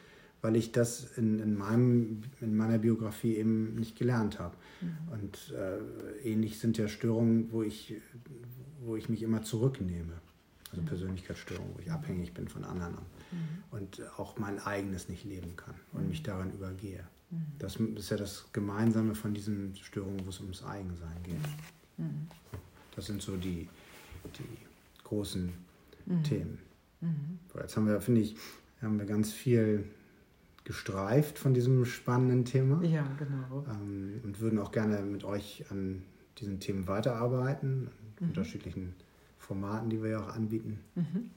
weil 0.41 0.55
ich 0.55 0.71
das 0.71 1.17
in, 1.17 1.39
in, 1.39 1.57
meinem, 1.57 2.21
in 2.39 2.55
meiner 2.55 2.77
Biografie 2.77 3.35
eben 3.35 3.75
nicht 3.75 3.97
gelernt 3.97 4.39
habe. 4.39 4.55
Mhm. 4.81 4.97
Und 5.11 5.53
äh, 5.53 6.29
ähnlich 6.29 6.59
sind 6.59 6.77
ja 6.77 6.87
Störungen, 6.87 7.51
wo 7.51 7.63
ich, 7.63 7.95
wo 8.81 8.95
ich 8.95 9.09
mich 9.09 9.23
immer 9.23 9.41
zurücknehme. 9.41 10.13
Also 10.69 10.81
mhm. 10.81 10.85
Persönlichkeitsstörungen, 10.85 11.73
wo 11.75 11.79
ich 11.79 11.91
abhängig 11.91 12.33
bin 12.33 12.47
von 12.47 12.63
anderen 12.63 13.05
mhm. 13.31 13.63
und 13.71 14.01
auch 14.17 14.37
mein 14.37 14.59
eigenes 14.59 15.09
nicht 15.09 15.23
leben 15.23 15.55
kann 15.55 15.75
und 15.93 16.03
mhm. 16.03 16.09
mich 16.09 16.21
daran 16.21 16.51
übergehe. 16.51 17.03
Mhm. 17.31 17.45
Das 17.59 17.77
ist 17.77 18.09
ja 18.11 18.17
das 18.17 18.45
Gemeinsame 18.53 19.15
von 19.15 19.33
diesen 19.33 19.75
Störungen, 19.77 20.25
wo 20.25 20.29
es 20.29 20.39
ums 20.41 20.63
Eigensein 20.63 21.17
geht. 21.23 21.35
Mhm. 21.97 22.27
Das 22.95 23.07
sind 23.07 23.21
so 23.21 23.35
die, 23.35 23.67
die 24.37 25.03
großen 25.03 25.53
Themen. 26.23 26.59
Jetzt 27.55 27.77
haben 27.77 27.87
wir, 27.87 27.99
finde 28.01 28.21
ich, 28.21 28.35
haben 28.81 28.99
wir 28.99 29.05
ganz 29.05 29.31
viel 29.31 29.85
gestreift 30.63 31.37
von 31.37 31.53
diesem 31.53 31.85
spannenden 31.85 32.43
Thema. 32.43 32.83
Ja, 32.83 33.07
genau. 33.17 33.65
Ähm, 33.69 34.21
und 34.23 34.39
würden 34.39 34.59
auch 34.59 34.71
gerne 34.71 35.01
mit 35.01 35.23
euch 35.23 35.63
an 35.69 36.03
diesen 36.39 36.59
Themen 36.59 36.87
weiterarbeiten, 36.87 37.89
mhm. 38.19 38.27
unterschiedlichen 38.27 38.95
Formaten, 39.37 39.89
die 39.89 40.01
wir 40.01 40.09
ja 40.09 40.19
auch 40.21 40.35
anbieten. 40.35 40.79
Mhm. 40.95 41.29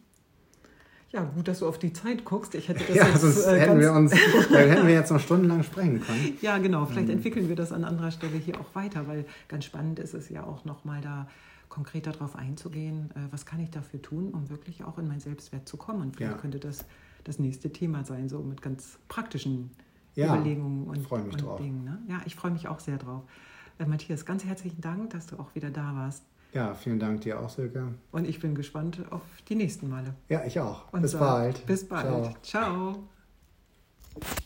Ja, 1.11 1.25
gut, 1.25 1.49
dass 1.49 1.61
du 1.61 1.69
auf 1.69 1.79
die 1.79 1.93
Zeit 1.93 2.25
guckst. 2.25 2.55
Ich 2.55 2.69
hätte 2.69 2.85
das 2.87 2.97
ja, 2.97 3.09
jetzt, 3.09 3.21
sonst 3.21 3.47
äh, 3.47 3.61
hätten, 3.61 3.81
wir 3.81 3.93
uns, 3.93 4.13
hätten 4.13 4.87
wir 4.87 4.95
jetzt 4.95 5.11
noch 5.11 5.21
stundenlang 5.21 5.63
sprechen 5.63 6.01
können. 6.01 6.37
Ja, 6.43 6.59
genau. 6.59 6.87
Vielleicht 6.87 7.09
ähm. 7.09 7.17
entwickeln 7.17 7.49
wir 7.49 7.57
das 7.57 7.73
an 7.73 7.85
anderer 7.85 8.11
Stelle 8.11 8.37
hier 8.37 8.61
auch 8.61 8.75
weiter, 8.75 9.07
weil 9.07 9.25
ganz 9.49 9.65
spannend 9.65 9.99
ist 9.99 10.15
es 10.15 10.29
ja 10.29 10.45
auch 10.45 10.65
nochmal 10.65 11.01
da 11.01 11.29
konkreter 11.69 12.13
darauf 12.13 12.37
einzugehen, 12.37 13.11
äh, 13.13 13.31
was 13.31 13.47
kann 13.47 13.61
ich 13.61 13.71
dafür 13.71 14.01
tun, 14.03 14.31
um 14.33 14.49
wirklich 14.49 14.85
auch 14.85 14.99
in 14.99 15.09
mein 15.09 15.21
Selbstwert 15.21 15.69
zu 15.69 15.77
kommen. 15.77 16.03
Und 16.03 16.17
vielleicht 16.17 16.33
ja. 16.33 16.39
könnte 16.39 16.59
das 16.59 16.85
das 17.25 17.39
nächste 17.39 17.71
Thema 17.71 18.05
sein, 18.05 18.29
so 18.29 18.41
mit 18.41 18.63
ganz 18.63 18.99
praktischen 19.09 19.71
ja, 20.15 20.35
Überlegungen 20.35 20.87
und, 20.87 21.11
und 21.11 21.43
drauf. 21.43 21.61
Dingen. 21.61 21.85
Ne? 21.85 21.99
Ja, 22.09 22.21
ich 22.25 22.35
freue 22.35 22.51
mich 22.51 22.69
auch 22.69 22.81
sehr 22.81 22.97
drauf. 22.97 23.23
Äh, 23.79 23.87
Matthias, 23.87 24.25
ganz 24.25 24.45
herzlichen 24.45 24.81
Dank, 24.81 25.11
dass 25.11 25.27
du 25.27 25.37
auch 25.39 25.55
wieder 25.55 25.71
da 25.71 25.95
warst. 25.95 26.25
Ja, 26.53 26.75
vielen 26.75 26.99
Dank 26.99 27.21
dir 27.21 27.41
auch, 27.41 27.51
Silke. 27.51 27.95
Und 28.11 28.27
ich 28.27 28.41
bin 28.41 28.55
gespannt 28.55 29.01
auf 29.11 29.23
die 29.49 29.55
nächsten 29.55 29.89
Male. 29.89 30.15
Ja, 30.29 30.45
ich 30.45 30.59
auch. 30.59 30.91
Und 30.93 31.03
bis 31.03 31.13
so, 31.13 31.19
bald. 31.19 31.67
Bis 31.67 31.87
bald. 31.87 32.43
Ciao. 32.43 33.05
Ciao. 34.21 34.39